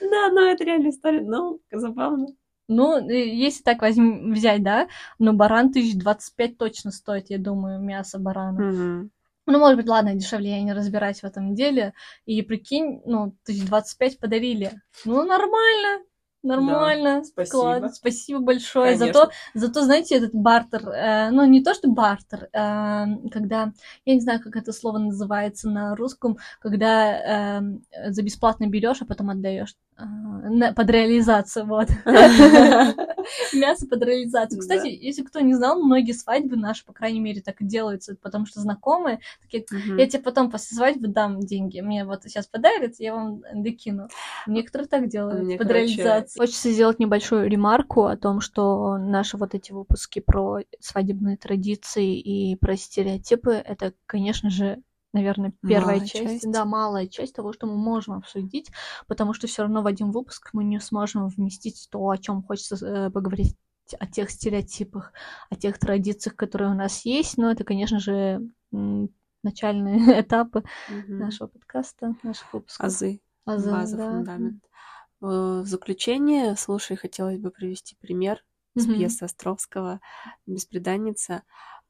Да, 0.00 0.30
ну 0.32 0.40
это 0.40 0.64
реальная 0.64 0.90
история, 0.90 1.20
ну 1.20 1.60
забавно. 1.70 2.26
Ну, 2.66 3.08
если 3.08 3.62
так 3.62 3.82
возьм, 3.82 4.32
взять, 4.32 4.62
да, 4.62 4.88
ну, 5.18 5.34
баран 5.34 5.70
тысяч 5.70 5.96
двадцать 5.96 6.34
пять 6.34 6.56
точно 6.56 6.92
стоит, 6.92 7.28
я 7.28 7.38
думаю, 7.38 7.78
мясо 7.78 8.18
барана. 8.18 8.60
Мгм. 8.60 9.10
Ну, 9.46 9.58
может 9.58 9.76
быть, 9.76 9.88
ладно, 9.88 10.14
дешевле, 10.14 10.50
я 10.52 10.62
не 10.62 10.72
разбираюсь 10.72 11.20
в 11.20 11.24
этом 11.24 11.54
деле. 11.54 11.92
И 12.24 12.40
прикинь, 12.42 13.02
ну, 13.04 13.36
тысяч 13.44 13.66
двадцать 13.66 13.98
пять 13.98 14.18
подарили. 14.18 14.72
Ну, 15.04 15.24
нормально, 15.24 16.04
нормально. 16.44 17.24
спасибо. 17.24 17.78
Класс, 17.78 17.96
спасибо 17.96 18.40
большое. 18.40 18.96
Конечно. 18.96 19.06
Зато, 19.06 19.32
зато, 19.54 19.82
знаете, 19.82 20.16
этот 20.16 20.34
бартер, 20.34 20.88
э, 20.88 21.30
ну, 21.30 21.44
не 21.44 21.62
то, 21.62 21.74
что 21.74 21.88
бартер, 21.88 22.48
э, 22.52 23.28
когда, 23.30 23.72
я 24.04 24.14
не 24.14 24.20
знаю, 24.20 24.40
как 24.40 24.56
это 24.56 24.72
слово 24.72 24.98
называется 24.98 25.68
на 25.68 25.94
русском, 25.96 26.38
когда 26.60 27.60
э, 27.60 28.10
за 28.10 28.22
бесплатно 28.22 28.66
берешь, 28.66 29.02
а 29.02 29.06
потом 29.06 29.30
отдаешь. 29.30 29.74
Э, 29.96 30.72
под 30.74 30.90
реализацию, 30.90 31.66
вот. 31.66 31.88
Мясо 33.54 33.86
под 33.86 34.02
реализацию. 34.02 34.60
Кстати, 34.60 34.88
если 34.88 35.22
кто 35.22 35.40
не 35.40 35.54
знал, 35.54 35.80
многие 35.80 36.12
свадьбы 36.12 36.56
наши, 36.56 36.84
по 36.84 36.92
крайней 36.92 37.20
мере, 37.20 37.40
так 37.40 37.60
и 37.60 37.64
делаются, 37.64 38.16
потому 38.20 38.44
что 38.46 38.60
знакомые 38.60 39.20
такие, 39.40 39.64
я 39.96 40.06
тебе 40.06 40.22
потом 40.22 40.50
после 40.50 40.76
свадьбы 40.76 41.08
дам 41.08 41.40
деньги, 41.40 41.80
мне 41.80 42.04
вот 42.04 42.24
сейчас 42.24 42.46
подарят, 42.46 42.94
я 42.98 43.14
вам 43.14 43.42
докину. 43.54 44.08
Некоторые 44.46 44.88
так 44.88 45.08
делают, 45.08 45.58
под 45.58 45.68
короче, 45.68 45.96
Хочется 46.36 46.70
сделать 46.70 46.98
небольшую 46.98 47.48
ремарку 47.48 48.04
о 48.04 48.16
том, 48.16 48.40
что 48.40 48.96
наши 48.98 49.36
вот 49.36 49.54
эти 49.54 49.72
выпуски 49.72 50.20
про 50.20 50.60
свадебные 50.80 51.36
традиции 51.36 52.18
и 52.18 52.56
про 52.56 52.76
стереотипы, 52.76 53.52
это, 53.52 53.94
конечно 54.06 54.50
же, 54.50 54.82
наверное, 55.12 55.52
первая 55.62 55.96
Малая 55.96 56.06
часть, 56.06 56.42
часть. 56.42 56.50
да, 56.52 56.64
малая 56.64 57.06
часть 57.06 57.34
того, 57.34 57.52
что 57.52 57.66
мы 57.66 57.76
можем 57.76 58.14
обсудить, 58.14 58.70
потому 59.06 59.32
что 59.32 59.46
все 59.46 59.62
равно 59.62 59.82
в 59.82 59.86
один 59.86 60.10
выпуск 60.10 60.50
мы 60.52 60.64
не 60.64 60.80
сможем 60.80 61.28
вместить 61.28 61.88
то, 61.90 62.08
о 62.10 62.18
чем 62.18 62.42
хочется 62.42 62.76
э, 62.84 63.10
поговорить 63.10 63.56
о 64.00 64.06
тех 64.06 64.30
стереотипах, 64.30 65.12
о 65.50 65.56
тех 65.56 65.78
традициях, 65.78 66.36
которые 66.36 66.70
у 66.70 66.74
нас 66.74 67.04
есть. 67.04 67.36
Но 67.36 67.50
это, 67.50 67.64
конечно 67.64 68.00
же, 68.00 68.40
начальные 69.42 69.96
этапы 70.20 70.64
Мгм. 70.88 71.18
нашего 71.18 71.48
подкаста, 71.48 72.14
наших 72.22 72.52
выпусков. 72.52 72.86
Азы. 72.86 73.20
Азы, 73.44 73.70
База, 73.70 73.96
да. 73.98 74.10
фундамент. 74.10 74.64
Э, 75.24 75.62
В 75.62 75.66
заключение, 75.66 76.56
слушай, 76.56 76.96
хотелось 76.96 77.38
бы 77.38 77.50
привести 77.50 77.96
пример 78.00 78.44
с 78.76 78.84
пьесы 78.86 79.22
Островского 79.22 80.00
«Беспреданница», 80.46 81.42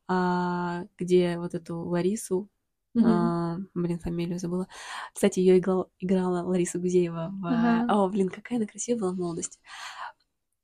а, 0.06 0.84
где 0.98 1.38
вот 1.38 1.54
эту 1.54 1.78
Ларису, 1.80 2.48
Мгм. 2.94 3.06
а, 3.06 3.58
блин, 3.74 3.98
фамилию 3.98 4.38
забыла. 4.38 4.68
Кстати, 5.14 5.40
ее 5.40 5.58
играла, 5.58 5.88
играла 5.98 6.42
Лариса 6.42 6.78
Гузеева. 6.78 7.30
В... 7.40 7.46
Ага. 7.46 7.86
О, 7.92 8.08
блин, 8.08 8.28
какая 8.28 8.58
она 8.58 8.66
красивая 8.66 9.00
была 9.00 9.12
в 9.12 9.16
молодости. 9.16 9.58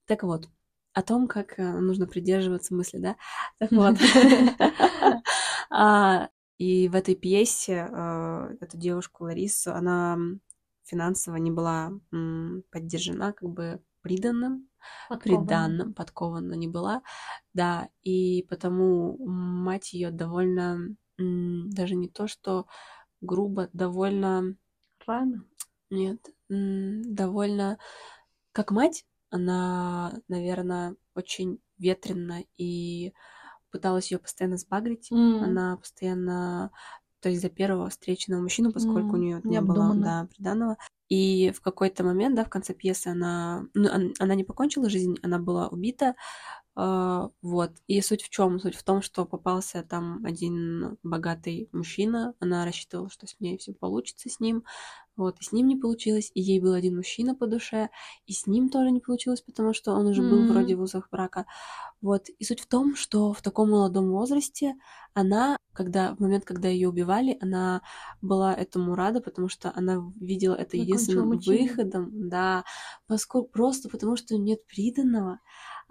Так 0.07 0.23
вот, 0.23 0.49
о 0.93 1.03
том, 1.03 1.27
как 1.27 1.59
э, 1.59 1.73
нужно 1.81 2.07
придерживаться 2.07 2.75
мысли, 2.75 2.99
да? 2.99 3.17
Так 3.59 3.73
вот. 3.73 3.97
А, 5.73 6.29
И 6.59 6.89
в 6.89 6.95
этой 6.95 7.15
пьесе 7.15 7.89
эту 8.61 8.77
девушку 8.77 9.25
Ларису, 9.25 9.73
она 9.73 10.19
финансово 10.91 11.37
не 11.37 11.51
была 11.51 11.93
поддержана 12.71 13.33
как 13.33 13.49
бы 13.49 13.81
приданным, 14.03 14.69
Подкованно. 15.09 15.47
приданным, 15.47 15.95
подкована 15.95 16.55
не 16.55 16.69
была, 16.69 17.03
да, 17.55 17.89
и 18.03 18.47
потому 18.49 19.17
мать 19.27 19.93
ее 19.93 20.11
довольно, 20.11 20.97
даже 21.19 21.95
не 21.97 22.09
то, 22.09 22.27
что 22.27 22.67
грубо, 23.21 23.69
довольно, 23.73 24.57
Рано. 25.07 25.45
нет, 25.91 26.21
довольно, 26.49 27.79
как 28.53 28.71
мать, 28.71 29.05
она, 29.31 30.13
наверное, 30.29 30.97
очень 31.15 31.61
ветрена 31.79 32.43
и 32.57 33.13
пыталась 33.71 34.11
ее 34.11 34.19
постоянно 34.19 34.57
сбагрить, 34.57 35.11
М. 35.13 35.45
она 35.45 35.77
постоянно, 35.77 36.71
то 37.21 37.29
есть 37.29 37.43
за 37.43 37.49
первого 37.51 37.91
встреченного 37.91 38.43
мужчину, 38.43 38.73
поскольку 38.73 39.17
у 39.17 39.19
М, 39.19 39.21
нее 39.21 39.43
не 39.49 39.61
было, 39.61 39.95
да, 39.97 40.27
приданого. 40.35 40.77
И 41.09 41.51
в 41.53 41.61
какой-то 41.61 42.05
момент, 42.05 42.37
да, 42.37 42.45
в 42.45 42.51
конце 42.51 42.73
пьесы 42.75 43.09
она, 43.09 43.67
ну, 43.75 43.89
он- 43.93 44.15
она 44.21 44.35
не 44.37 44.45
покончила 44.45 44.89
жизнь, 44.91 45.17
она 45.23 45.39
была 45.39 45.69
убита, 45.69 46.15
вот. 46.77 47.73
И 47.89 48.01
суть 48.01 48.23
в 48.23 48.31
чем? 48.31 48.59
Суть 48.61 48.75
в 48.77 48.83
том, 48.85 49.03
что 49.03 49.27
попался 49.27 49.83
там 49.83 50.25
один 50.25 50.99
богатый 51.03 51.69
мужчина, 51.73 52.35
она 52.41 52.65
рассчитывала, 52.65 53.11
что 53.11 53.27
с 53.27 53.39
ней 53.41 53.59
все 53.59 53.73
получится 53.75 54.29
с 54.31 54.41
ним, 54.41 54.65
вот, 55.17 55.39
и 55.41 55.45
с 55.45 55.53
ним 55.53 55.69
не 55.69 55.77
получилось, 55.77 56.31
и 56.35 56.41
ей 56.41 56.61
был 56.61 56.73
один 56.73 56.97
мужчина 56.97 57.35
по 57.35 57.47
душе, 57.47 57.91
и 58.27 58.33
с 58.33 58.47
ним 58.47 58.71
тоже 58.71 58.91
не 58.91 59.01
получилось, 59.01 59.43
потому 59.43 59.75
что 59.75 59.93
он 59.93 60.07
уже 60.07 60.23
был 60.23 60.45
М. 60.45 60.47
вроде 60.47 60.77
в 60.77 60.81
узах 60.83 61.09
брака, 61.11 61.47
вот. 62.01 62.29
И 62.39 62.45
суть 62.45 62.61
в 62.61 62.67
том, 62.69 62.97
что 62.97 63.33
в 63.33 63.43
таком 63.43 63.71
молодом 63.71 64.11
возрасте 64.11 64.75
она, 65.15 65.57
когда 65.73 66.15
в 66.15 66.21
момент, 66.21 66.45
когда 66.45 66.69
ее 66.69 66.89
убивали, 66.89 67.37
она 67.41 67.83
была 68.23 68.55
этому 68.55 68.95
рада, 68.95 69.21
потому 69.21 69.49
что 69.49 69.73
она 69.75 70.03
видела 70.21 70.55
это 70.55 70.77
Закончила 70.77 71.25
единственным 71.25 71.27
мучение. 71.27 71.79
выходом, 71.79 72.29
да, 72.29 72.65
поскольку 73.07 73.49
просто 73.51 73.89
потому 73.89 74.17
что 74.17 74.37
нет 74.39 74.67
приданного. 74.67 75.41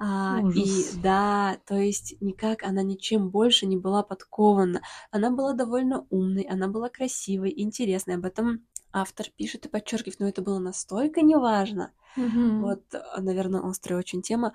А, 0.01 0.43
и 0.53 0.89
да, 0.93 1.59
то 1.65 1.75
есть 1.77 2.15
никак 2.21 2.63
она 2.63 2.83
ничем 2.83 3.29
больше 3.29 3.65
не 3.65 3.77
была 3.77 4.01
подкована. 4.03 4.81
Она 5.11 5.29
была 5.29 5.53
довольно 5.53 6.07
умной, 6.09 6.43
она 6.43 6.67
была 6.69 6.89
красивой, 6.89 7.53
интересной. 7.55 8.15
Об 8.15 8.25
этом 8.25 8.65
автор 8.91 9.27
пишет 9.37 9.65
и 9.65 9.69
подчеркивает, 9.69 10.19
но 10.19 10.27
это 10.27 10.41
было 10.41 10.59
настолько 10.59 11.21
неважно. 11.21 11.91
Мгм. 12.17 12.61
Вот, 12.61 12.81
наверное, 13.19 13.61
острая 13.61 13.99
очень 13.99 14.21
тема. 14.23 14.51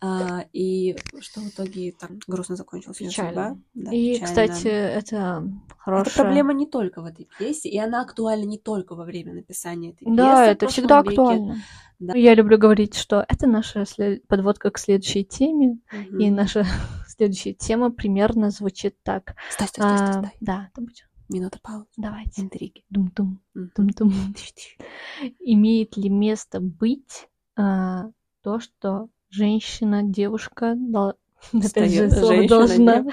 А, 0.00 0.44
и 0.52 0.94
что 1.20 1.40
в 1.40 1.48
итоге 1.48 1.92
там 1.98 2.20
грустно 2.26 2.54
закончилась 2.54 3.00
ее 3.00 3.10
судьба. 3.10 3.56
Да, 3.74 3.90
И, 3.92 4.12
печально. 4.14 4.26
кстати, 4.26 4.66
это 4.68 5.16
Это 5.16 5.42
хорошая... 5.78 6.24
проблема 6.24 6.52
не 6.52 6.66
только 6.66 7.00
в 7.00 7.06
этой 7.06 7.26
пьесе, 7.38 7.70
и 7.70 7.78
она 7.78 8.02
актуальна 8.02 8.44
не 8.44 8.58
только 8.58 8.94
во 8.94 9.04
время 9.04 9.32
написания 9.32 9.90
этой 9.92 10.04
пьесы. 10.04 10.16
Да, 10.16 10.46
это 10.46 10.68
всегда 10.68 10.98
веке. 11.00 11.10
актуально. 11.10 11.56
Да. 11.98 12.14
Я 12.14 12.34
люблю 12.34 12.58
говорить, 12.58 12.94
что 12.94 13.24
это 13.26 13.46
наша 13.48 13.84
след- 13.86 14.24
подводка 14.28 14.70
к 14.70 14.78
следующей 14.78 15.24
теме, 15.24 15.78
Мгм. 15.90 16.18
и 16.20 16.30
наша 16.30 16.64
следующая 17.08 17.54
тема 17.54 17.90
примерно 17.90 18.50
звучит 18.50 19.02
так. 19.02 19.34
Стой, 19.50 19.66
стой, 19.66 19.82
стой, 19.82 19.96
стой, 19.96 20.08
А, 20.08 20.12
стой. 20.12 20.30
да, 20.42 20.68
это 20.70 20.80
будет. 20.82 21.07
Минута 21.28 21.58
паузы. 21.62 21.86
Давайте. 21.96 22.40
Интриги. 22.40 22.84
Дум-дум, 22.90 23.40
дум-дум. 23.54 24.12
Имеет 25.40 25.96
ли 25.96 26.08
место 26.08 26.60
быть 26.60 27.28
а, 27.56 28.06
то, 28.42 28.60
что 28.60 29.08
женщина, 29.28 30.02
девушка, 30.02 30.74
дол- 30.76 31.14
опять 31.52 31.92
же, 31.92 32.08
Встаёт 32.08 32.12
слово 32.12 32.34
женщина, 32.36 32.48
должна, 32.48 33.04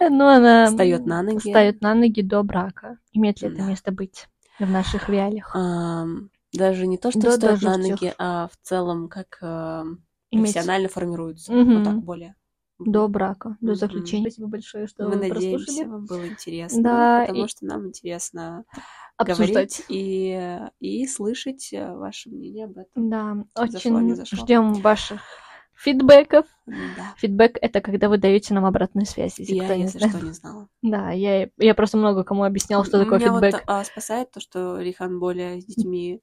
ну, 0.10 0.26
она 0.28 0.66
Встаёт 0.66 1.06
на 1.06 1.22
ноги. 1.22 1.38
встаёт 1.38 1.80
на 1.80 1.94
ноги 1.94 2.20
до 2.20 2.42
брака. 2.42 2.98
Имеет 3.12 3.40
ли 3.40 3.48
это 3.48 3.62
место 3.62 3.90
быть 3.90 4.28
в 4.58 4.68
наших 4.68 5.08
реалиях? 5.08 5.50
Ам, 5.54 6.30
даже 6.52 6.86
не 6.86 6.98
то, 6.98 7.10
что 7.10 7.30
встает 7.30 7.62
на 7.62 7.78
ноги, 7.78 8.12
а 8.18 8.48
в 8.48 8.56
целом 8.62 9.08
как 9.08 9.38
Иметь 10.30 10.52
профессионально 10.54 10.88
формируются. 10.88 11.52
Мгм. 11.52 11.76
Вот 11.76 11.84
так 11.84 12.02
более. 12.02 12.34
До 12.86 13.08
брака, 13.08 13.56
до 13.60 13.74
заключения. 13.74 14.24
Спасибо 14.30 14.48
большое, 14.48 14.86
что 14.86 15.04
Мы 15.04 15.10
вы 15.10 15.16
надеемся, 15.28 15.86
вам 15.86 16.06
было 16.06 16.26
интересно, 16.28 16.82
Да, 16.82 17.24
потому 17.26 17.44
и- 17.44 17.48
что 17.48 17.64
нам 17.66 17.86
интересно 17.88 18.64
Обсуждать. 19.16 19.48
говорить 19.50 19.84
и, 19.88 20.60
и 20.80 21.06
слышать 21.06 21.72
э, 21.72 21.92
ваше 21.94 22.30
мнение 22.30 22.64
об 22.66 22.78
этом. 22.78 23.08
Да, 23.10 23.44
Зашло, 23.68 23.96
очень 23.98 24.24
ждем 24.24 24.72
ваших 24.74 25.20
фидбэков. 25.74 26.46
Да. 26.66 27.14
Фидбэк 27.16 27.58
это 27.60 27.80
когда 27.80 28.08
вы 28.08 28.18
даете 28.18 28.54
нам 28.54 28.64
обратную 28.66 29.04
связь, 29.06 29.38
если 29.38 29.54
Я, 29.54 29.64
кто 29.64 29.74
не 29.74 29.82
если 29.82 29.98
знает. 29.98 30.16
что, 30.16 30.24
не 30.26 30.32
знала. 30.32 30.68
Да, 30.82 31.10
я, 31.10 31.48
я 31.58 31.74
просто 31.74 31.96
много 31.96 32.24
кому 32.24 32.44
объясняла, 32.44 32.84
что 32.84 33.02
такое 33.02 33.18
фидбэк. 33.18 33.52
вот 33.54 33.62
а, 33.66 33.84
спасает 33.84 34.30
то, 34.30 34.40
что 34.40 34.80
Рихан 34.80 35.18
более 35.18 35.60
с 35.60 35.64
детьми 35.64 36.20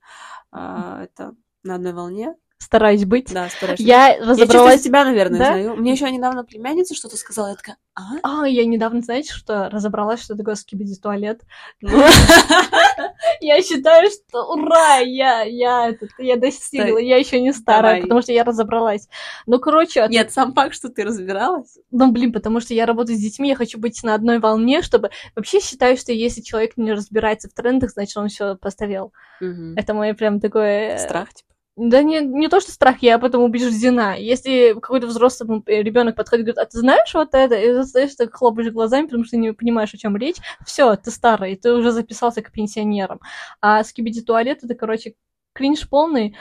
а, 0.52 1.04
это 1.04 1.36
на 1.64 1.76
одной 1.76 1.94
волне. 1.94 2.36
Стараюсь 2.60 3.06
быть. 3.06 3.34
Да, 3.34 3.50
стараешься. 3.50 3.84
Я 3.84 4.10
Я 4.10 4.26
разобралась. 4.26 4.84
себя, 4.84 5.06
наверное, 5.06 5.40
Да? 5.40 5.46
знаю. 5.46 5.76
Мне 5.78 5.94
еще 5.94 6.12
недавно 6.12 6.44
племянница 6.44 6.94
что-то 6.94 7.18
сказала, 7.18 7.48
я 7.50 7.56
такая, 7.56 7.78
а? 7.96 8.42
А, 8.44 8.48
я 8.48 8.66
недавно, 8.66 9.02
знаете, 9.02 9.34
что 9.34 9.70
разобралась, 9.70 10.22
что 10.22 10.36
такое 10.36 10.56
скибиди 10.56 10.96
туалет. 10.96 11.42
Ну, 11.82 11.90
Я 13.42 13.62
считаю, 13.62 14.10
что 14.10 14.52
ура, 14.54 14.98
я, 14.98 15.44
я, 15.44 15.96
я 16.18 16.36
достигла, 16.36 16.98
я 16.98 17.18
еще 17.18 17.40
не 17.42 17.54
старая, 17.54 18.02
потому 18.02 18.22
что 18.22 18.34
я 18.34 18.44
разобралась. 18.44 19.08
Ну, 19.46 19.60
короче, 19.60 20.06
Нет, 20.10 20.32
сам 20.32 20.54
факт, 20.54 20.76
что 20.76 20.90
ты 20.90 21.04
разбиралась. 21.04 21.78
ну, 21.92 22.12
блин, 22.12 22.34
потому 22.34 22.60
что 22.60 22.74
я 22.74 22.86
работаю 22.86 23.18
с 23.18 23.22
детьми, 23.22 23.50
я 23.50 23.56
хочу 23.56 23.80
быть 23.80 24.04
на 24.04 24.14
одной 24.14 24.40
волне, 24.40 24.82
чтобы... 24.82 25.10
Вообще 25.36 25.60
считаю, 25.62 25.98
что 25.98 26.12
если 26.12 26.42
человек 26.42 26.78
не 26.78 26.92
разбирается 26.92 27.50
в 27.50 27.54
трендах, 27.54 27.92
значит, 27.92 28.18
он 28.18 28.28
все 28.28 28.56
поставил. 28.56 29.14
Это 29.40 29.94
мой 29.94 30.14
прям 30.14 30.40
такой... 30.40 30.98
Страх, 31.00 31.34
типа. 31.34 31.50
Да 31.82 32.04
не, 32.04 32.20
не 32.20 32.50
то, 32.50 32.60
что 32.60 32.74
страх, 32.74 32.98
я 33.02 33.16
об 33.16 33.24
этом 33.24 33.42
убеждена. 33.42 34.14
Если 34.16 34.74
какой-то 34.74 35.08
взрослый 35.08 35.64
ребенок 35.66 36.16
подходит 36.16 36.42
и 36.42 36.52
говорит, 36.52 36.58
а 36.58 36.70
ты 36.70 36.78
знаешь 36.78 37.14
вот 37.14 37.30
это? 37.32 37.56
И 37.56 37.84
ты 37.94 38.08
так 38.18 38.36
хлопаешь 38.36 38.74
глазами, 38.74 39.06
потому 39.06 39.24
что 39.24 39.38
не 39.38 39.54
понимаешь, 39.54 39.94
о 39.94 39.98
чем 39.98 40.18
речь. 40.18 40.36
Все, 40.66 40.98
ты 40.98 41.10
старый, 41.10 41.56
ты 41.56 41.72
уже 41.72 41.92
записался 41.94 42.42
к 42.42 42.52
пенсионерам. 42.52 43.22
А 43.62 43.82
скибиди 43.86 44.22
туалет 44.22 44.60
это, 44.62 44.76
короче, 44.76 45.14
кринж 45.60 45.90
полный. 45.90 46.38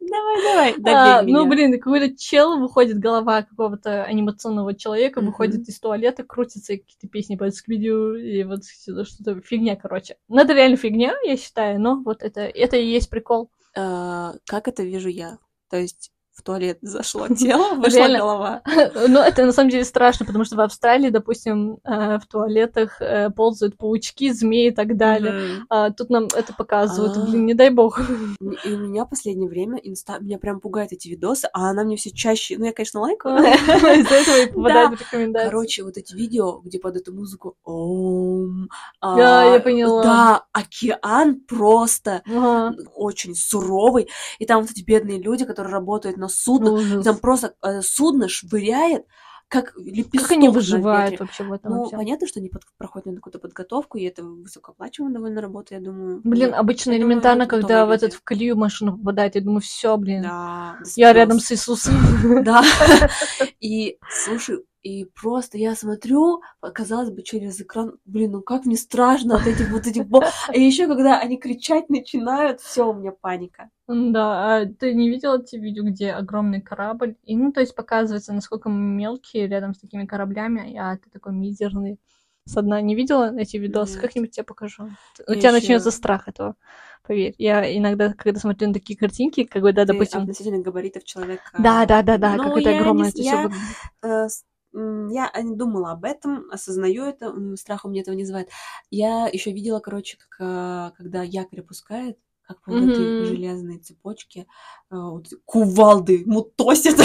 Давай, 0.00 0.74
давай, 0.82 1.20
а, 1.20 1.22
Ну, 1.22 1.46
блин, 1.46 1.72
какой-то 1.78 2.16
чел 2.16 2.58
выходит, 2.58 2.98
голова 2.98 3.42
какого-то 3.42 4.02
анимационного 4.02 4.74
человека, 4.74 5.20
выходит 5.20 5.68
из 5.68 5.78
туалета, 5.78 6.24
крутится, 6.24 6.76
какие-то 6.76 7.06
песни 7.06 7.36
поет 7.36 7.54
видео, 7.68 8.16
и 8.16 8.42
вот 8.42 8.64
что-то 8.64 9.40
фигня, 9.40 9.76
короче. 9.76 10.16
Ну, 10.28 10.40
это 10.40 10.52
реально 10.52 10.76
фигня, 10.76 11.14
я 11.22 11.36
считаю, 11.36 11.80
но 11.80 12.02
вот 12.02 12.22
это, 12.22 12.40
это 12.40 12.76
и 12.76 12.86
есть 12.86 13.08
прикол. 13.08 13.50
А, 13.76 14.34
как 14.46 14.66
это 14.66 14.82
вижу 14.82 15.08
я? 15.08 15.38
То 15.70 15.76
есть 15.76 16.10
в 16.40 16.42
туалет 16.42 16.78
зашло 16.80 17.28
тело, 17.28 17.74
вышла 17.76 18.08
голова. 18.08 18.62
Ну, 19.08 19.20
это 19.20 19.44
на 19.44 19.52
самом 19.52 19.70
деле 19.70 19.84
страшно, 19.84 20.24
потому 20.24 20.44
что 20.44 20.56
в 20.56 20.60
Австралии, 20.60 21.10
допустим, 21.10 21.78
э, 21.84 22.18
в 22.18 22.26
туалетах 22.26 23.00
э, 23.00 23.30
ползают 23.30 23.76
паучки, 23.76 24.32
змеи 24.32 24.68
и 24.68 24.74
так 24.74 24.96
далее. 24.96 25.64
А 25.68 25.90
тут 25.90 26.08
нам 26.08 26.24
это 26.34 26.54
показывают. 26.54 27.16
А. 27.16 27.20
Блин, 27.20 27.46
не 27.46 27.54
дай 27.54 27.70
бог. 27.70 28.00
И 28.64 28.72
у 28.72 28.78
меня 28.78 29.04
в 29.04 29.10
последнее 29.10 29.48
время 29.48 29.78
инста... 29.78 30.18
Меня 30.20 30.38
прям 30.38 30.60
пугают 30.60 30.92
эти 30.92 31.08
видосы, 31.08 31.48
а 31.52 31.70
она 31.70 31.84
мне 31.84 31.96
все 31.96 32.10
чаще... 32.10 32.56
Ну, 32.58 32.64
я, 32.64 32.72
конечно, 32.72 33.00
лайкаю. 33.00 33.38
Из-за 33.44 34.14
этого 34.14 34.36
и 34.36 34.46
попадает 34.46 34.98
в 34.98 35.00
рекомендации. 35.00 35.48
Короче, 35.48 35.82
вот 35.82 35.96
эти 35.98 36.14
видео, 36.14 36.60
где 36.60 36.78
под 36.78 36.96
эту 36.96 37.12
музыку 37.12 37.56
Да, 39.02 39.54
я 39.54 39.60
поняла. 39.60 40.02
Да, 40.02 40.44
океан 40.52 41.40
просто 41.40 42.22
очень 42.94 43.34
суровый. 43.34 44.08
И 44.38 44.46
там 44.46 44.62
вот 44.62 44.70
эти 44.70 44.82
бедные 44.82 45.20
люди, 45.20 45.44
которые 45.44 45.72
работают 45.72 46.16
на 46.16 46.29
судно, 46.30 46.72
Ужас. 46.72 47.04
там 47.04 47.18
просто 47.18 47.54
э, 47.62 47.82
судно 47.82 48.28
швыряет, 48.28 49.04
как 49.50 49.74
лепесток. 49.76 50.28
Как 50.28 50.30
они 50.30 50.48
выживают 50.48 51.18
вообще 51.18 51.42
в 51.42 51.52
этом? 51.52 51.72
Ну, 51.72 51.84
всем? 51.86 51.98
понятно, 51.98 52.28
что 52.28 52.38
они 52.38 52.48
под, 52.48 52.62
проходят 52.78 53.06
на 53.06 53.16
какую-то 53.16 53.40
подготовку, 53.40 53.98
и 53.98 54.04
это 54.04 54.22
высокооплачиваемая 54.22 55.14
довольно 55.14 55.40
работа, 55.40 55.74
я 55.74 55.80
думаю. 55.80 56.20
Блин, 56.22 56.50
ну, 56.50 56.56
обычно 56.56 56.92
элементарно, 56.92 57.46
когда 57.46 57.84
в 57.84 57.90
этот 57.90 58.14
в 58.14 58.22
колею 58.22 58.56
машину 58.56 58.96
попадает, 58.96 59.34
я 59.34 59.40
думаю, 59.40 59.60
все, 59.60 59.96
блин. 59.96 60.22
Да. 60.22 60.78
Я 60.94 61.12
рядом 61.12 61.40
с 61.40 61.50
Иисусом. 61.52 61.94
Да. 62.44 62.62
И, 63.60 63.98
слушай, 64.08 64.58
и 64.82 65.04
просто 65.04 65.58
я 65.58 65.74
смотрю, 65.74 66.40
казалось 66.74 67.10
бы, 67.10 67.22
через 67.22 67.60
экран, 67.60 67.98
блин, 68.04 68.32
ну 68.32 68.42
как 68.42 68.64
мне 68.64 68.76
страшно 68.76 69.36
от 69.36 69.46
этих 69.46 69.70
вот 69.70 69.86
этих... 69.86 70.06
И 70.54 70.62
еще 70.62 70.86
когда 70.86 71.18
они 71.18 71.36
кричать 71.36 71.90
начинают, 71.90 72.60
все 72.60 72.88
у 72.88 72.94
меня 72.94 73.12
паника. 73.12 73.70
Да, 73.86 74.56
а 74.56 74.66
ты 74.66 74.94
не 74.94 75.10
видела 75.10 75.42
те 75.42 75.58
видео, 75.58 75.84
где 75.84 76.12
огромный 76.12 76.60
корабль? 76.60 77.16
И, 77.24 77.36
ну, 77.36 77.52
то 77.52 77.60
есть 77.60 77.74
показывается, 77.74 78.32
насколько 78.32 78.68
мы 78.68 78.80
мелкие 78.80 79.48
рядом 79.48 79.74
с 79.74 79.80
такими 79.80 80.06
кораблями, 80.06 80.76
а 80.78 80.96
ты 80.96 81.10
такой 81.10 81.32
мизерный. 81.32 81.98
С 82.46 82.60
дна 82.60 82.80
не 82.80 82.94
видела 82.94 83.36
эти 83.36 83.58
видосы? 83.58 84.00
Как-нибудь 84.00 84.30
тебе 84.30 84.44
покажу. 84.44 84.88
У 85.28 85.34
тебя 85.34 85.52
начнется 85.52 85.90
страх 85.90 86.26
этого. 86.26 86.56
Поверь. 87.06 87.34
Я 87.38 87.76
иногда, 87.76 88.12
когда 88.12 88.40
смотрю 88.40 88.68
на 88.68 88.74
такие 88.74 88.98
картинки, 88.98 89.44
как 89.44 89.62
бы, 89.62 89.72
да, 89.72 89.84
допустим... 89.84 90.22
относительно 90.22 90.62
габаритов 90.62 91.04
человека. 91.04 91.42
Да, 91.58 91.84
да, 91.86 92.02
да, 92.02 92.16
да, 92.18 92.36
ну, 92.36 92.44
какой-то 92.44 92.76
огромный. 92.76 93.10
Я, 93.14 93.50
я 94.02 94.28
я 94.72 95.30
не 95.42 95.56
думала 95.56 95.92
об 95.92 96.04
этом, 96.04 96.50
осознаю 96.50 97.04
это, 97.04 97.34
страх 97.56 97.84
у 97.84 97.88
меня 97.88 98.02
этого 98.02 98.14
не 98.14 98.22
вызывает. 98.22 98.50
Я 98.90 99.26
еще 99.26 99.52
видела, 99.52 99.80
короче, 99.80 100.16
как, 100.16 100.36
а, 100.40 100.90
когда 100.96 101.22
якорь 101.22 101.60
опускает, 101.60 102.18
как 102.42 102.58
вот 102.66 102.82
mm-hmm. 102.82 102.92
эти 102.92 103.24
железные 103.26 103.78
цепочки, 103.78 104.46
а, 104.90 105.10
вот, 105.10 105.28
кувалды 105.44 106.24
мутосит. 106.26 106.96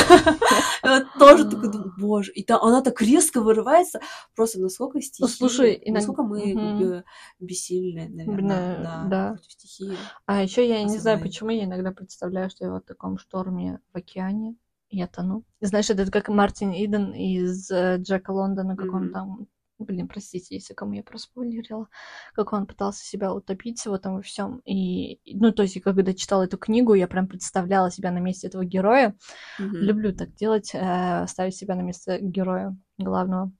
Тоже 1.19 1.49
такой, 1.49 1.71
боже. 1.97 2.31
И 2.33 2.43
там 2.43 2.63
она 2.63 2.81
так 2.81 3.01
резко 3.01 3.41
вырывается, 3.41 3.99
просто 4.35 4.59
насколько 4.59 5.01
стихии, 5.01 5.31
слушай, 5.31 5.83
насколько 5.87 6.23
мы 6.23 7.03
бессильны, 7.39 8.09
наверное, 8.09 9.07
да, 9.09 9.33
против 9.33 9.51
стихии. 9.51 9.97
А 10.25 10.43
еще 10.43 10.67
я 10.67 10.83
не 10.83 10.97
знаю, 10.97 11.19
почему 11.21 11.49
я 11.49 11.63
иногда 11.63 11.91
представляю, 11.91 12.49
что 12.49 12.65
я 12.65 12.71
в 12.71 12.81
таком 12.81 13.17
шторме 13.17 13.79
в 13.93 13.97
океане, 13.97 14.55
я 14.89 15.07
тону. 15.07 15.43
Знаешь, 15.61 15.89
это 15.89 16.09
как 16.11 16.29
Мартин 16.29 16.71
Иден 16.71 17.13
из 17.13 17.69
э, 17.71 17.97
Джека 17.97 18.31
Лондона, 18.31 18.75
как 18.75 18.87
mm-hmm. 18.87 18.95
он 18.95 19.11
там 19.11 19.47
Блин, 19.77 20.07
простите, 20.07 20.55
если 20.55 20.73
кому 20.73 20.93
я 20.93 21.03
проспойлерила, 21.03 21.89
как 22.33 22.53
он 22.53 22.65
пытался 22.65 23.03
себя 23.03 23.33
утопить 23.33 23.85
в 23.85 23.91
этом 23.91 24.15
во 24.15 24.21
всем. 24.21 24.59
И, 24.59 25.19
ну, 25.25 25.51
то 25.51 25.63
есть, 25.63 25.81
когда 25.81 26.13
читала 26.13 26.43
эту 26.43 26.57
книгу, 26.57 26.93
я 26.93 27.09
прям 27.09 27.27
представляла 27.27 27.91
себя 27.91 28.11
на 28.11 28.19
месте 28.19 28.47
этого 28.47 28.63
героя. 28.63 29.17
Mm-hmm. 29.59 29.71
Люблю 29.73 30.15
так 30.15 30.33
делать, 30.33 30.71
э, 30.73 31.25
ставить 31.27 31.57
себя 31.57 31.75
на 31.75 31.81
место 31.81 32.19
героя 32.19 32.77
главного. 32.97 33.51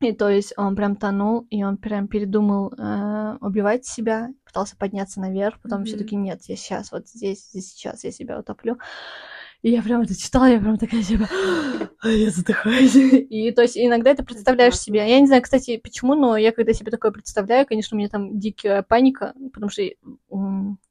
И 0.00 0.12
то 0.12 0.28
есть 0.28 0.52
он 0.56 0.76
прям 0.76 0.94
тонул, 0.94 1.46
и 1.50 1.64
он 1.64 1.78
прям 1.78 2.06
передумал 2.06 2.72
э, 2.72 3.38
убивать 3.40 3.86
себя, 3.86 4.28
пытался 4.44 4.76
подняться 4.76 5.20
наверх, 5.20 5.58
потом 5.62 5.82
mm-hmm. 5.82 5.84
все-таки 5.86 6.16
нет, 6.16 6.42
я 6.44 6.56
сейчас 6.56 6.92
вот 6.92 7.08
здесь, 7.08 7.48
здесь 7.48 7.72
сейчас 7.72 8.04
я 8.04 8.12
себя 8.12 8.38
утоплю. 8.38 8.76
И 9.62 9.70
я 9.70 9.82
прям 9.82 10.02
это 10.02 10.18
читала, 10.18 10.46
я 10.46 10.60
прям 10.60 10.76
такая 10.78 11.02
типа, 11.02 11.28
я 12.04 12.30
задыхаюсь. 12.30 12.94
И 12.94 13.50
то 13.52 13.62
есть 13.62 13.76
иногда 13.76 14.10
это 14.10 14.24
представляешь 14.24 14.78
себе. 14.78 15.08
Я 15.08 15.20
не 15.20 15.26
знаю, 15.26 15.42
кстати, 15.42 15.78
почему, 15.78 16.14
но 16.14 16.36
я 16.36 16.52
когда 16.52 16.72
себе 16.72 16.90
такое 16.90 17.10
представляю, 17.10 17.66
конечно, 17.66 17.96
у 17.96 17.98
меня 17.98 18.08
там 18.08 18.38
дикая 18.38 18.82
паника, 18.82 19.34
потому 19.52 19.70
что 19.70 19.82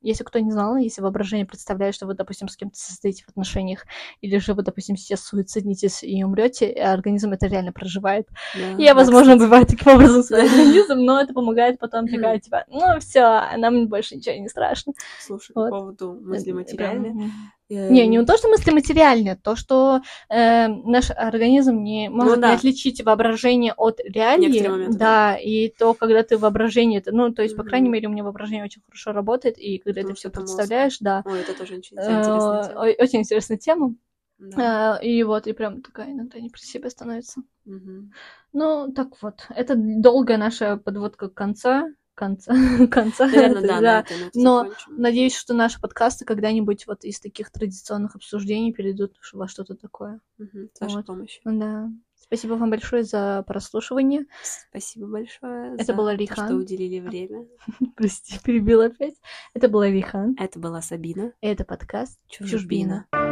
если 0.01 0.23
кто 0.23 0.39
не 0.39 0.51
знал, 0.51 0.77
если 0.77 1.01
воображение 1.01 1.45
представляет, 1.45 1.95
что 1.95 2.05
вы, 2.05 2.13
допустим, 2.13 2.47
с 2.47 2.55
кем-то 2.55 2.77
состоите 2.77 3.23
в 3.23 3.29
отношениях, 3.29 3.85
или 4.21 4.37
же 4.37 4.53
вы, 4.53 4.63
допустим, 4.63 4.97
сейчас 4.97 5.21
суициднитесь 5.23 6.03
и 6.03 6.23
умрете, 6.23 6.67
организм 6.71 7.31
это 7.31 7.47
реально 7.47 7.71
проживает. 7.71 8.27
Да, 8.55 8.83
я, 8.83 8.93
возможно, 8.93 9.33
кстати. 9.33 9.47
бывает 9.47 9.67
таким 9.67 9.93
образом 9.93 10.23
свой 10.23 10.43
организм, 10.45 10.99
но 10.99 11.19
это 11.19 11.33
помогает 11.33 11.79
потом 11.79 12.07
такая, 12.07 12.39
типа, 12.39 12.65
ну 12.69 12.99
все, 12.99 13.41
нам 13.57 13.87
больше 13.87 14.15
ничего 14.15 14.35
не 14.35 14.47
страшно. 14.47 14.93
Слушай, 15.19 15.53
вот. 15.55 15.69
по 15.69 15.79
поводу 15.79 16.19
мысли 16.21 16.51
материальной, 16.51 17.31
не, 17.69 18.07
не 18.07 18.23
то, 18.25 18.37
что 18.37 18.47
мысли 18.47 18.71
материальные, 18.71 19.35
то, 19.35 19.55
что 19.55 20.01
э, 20.29 20.67
наш 20.67 21.09
организм 21.11 21.81
не 21.81 22.09
ну 22.09 22.15
может 22.15 22.35
ну, 22.35 22.41
да. 22.41 22.49
не 22.49 22.55
отличить 22.55 23.03
воображение 23.03 23.73
от 23.73 23.99
реалии. 23.99 24.67
Моменты, 24.67 24.97
да, 24.97 25.31
да, 25.31 25.37
и 25.37 25.69
то, 25.69 25.93
когда 25.93 26.23
ты 26.23 26.37
воображение, 26.37 26.99
это, 26.99 27.11
ну, 27.11 27.33
то 27.33 27.41
есть, 27.41 27.55
mm-hmm. 27.55 27.57
по 27.57 27.63
крайней 27.63 27.89
мере, 27.89 28.07
у 28.07 28.11
меня 28.11 28.23
воображение 28.23 28.65
очень 28.65 28.81
хорошо 28.83 29.13
работает, 29.13 29.57
и 29.57 29.79
когда 29.79 30.01
ну, 30.01 30.09
ты 30.09 30.13
все 30.13 30.29
представляешь, 30.29 30.97
да. 30.99 31.23
Ой, 31.25 31.39
это 31.39 31.57
тоже 31.57 31.75
очень 31.75 31.97
интересная 31.97 32.23
тема. 32.23 32.95
Очень 32.99 33.19
интересная 33.21 33.57
тема. 33.57 33.95
Да. 34.37 34.99
И 35.01 35.23
вот, 35.23 35.47
и 35.47 35.53
прям 35.53 35.81
такая 35.81 36.11
иногда 36.11 36.39
не 36.39 36.49
про 36.49 36.59
себя 36.59 36.89
становится. 36.89 37.41
Угу. 37.65 38.11
Ну, 38.53 38.91
так 38.93 39.21
вот, 39.21 39.47
это 39.49 39.75
долгая 39.75 40.37
наша 40.37 40.77
подводка 40.77 41.29
к 41.29 41.33
конца 41.33 41.87
конца. 42.15 42.53
конца 42.91 43.27
Наверное, 43.27 43.61
да, 43.61 43.81
да. 43.81 44.05
Но 44.33 44.63
закончим. 44.63 45.01
надеюсь, 45.01 45.35
что 45.35 45.53
наши 45.53 45.79
подкасты 45.79 46.25
когда-нибудь 46.25 46.87
вот 46.87 47.03
из 47.03 47.19
таких 47.19 47.51
традиционных 47.51 48.15
обсуждений 48.15 48.73
перейдут 48.73 49.15
во 49.33 49.47
что-то 49.47 49.75
такое. 49.75 50.19
Угу, 50.39 50.69
с 50.73 50.81
вашей 50.81 50.95
вот. 50.95 51.05
помощью. 51.05 51.41
Да. 51.45 51.91
Спасибо 52.15 52.53
вам 52.53 52.71
большое 52.71 53.03
за 53.03 53.43
прослушивание. 53.45 54.25
Спасибо 54.69 55.05
большое. 55.05 55.75
Это 55.77 55.93
была 55.93 56.15
Рихан. 56.15 56.47
что 56.47 56.55
уделили 56.55 56.99
время. 56.99 57.45
Прости, 57.95 58.39
перебила 58.43 58.85
опять. 58.85 59.15
Это 59.53 59.67
была 59.67 59.87
Рихан. 59.87 60.35
Это 60.39 60.59
была 60.59 60.81
Сабина. 60.81 61.33
Это 61.41 61.65
подкаст 61.65 62.19
Чужбина. 62.27 63.05
Чужбина. 63.11 63.24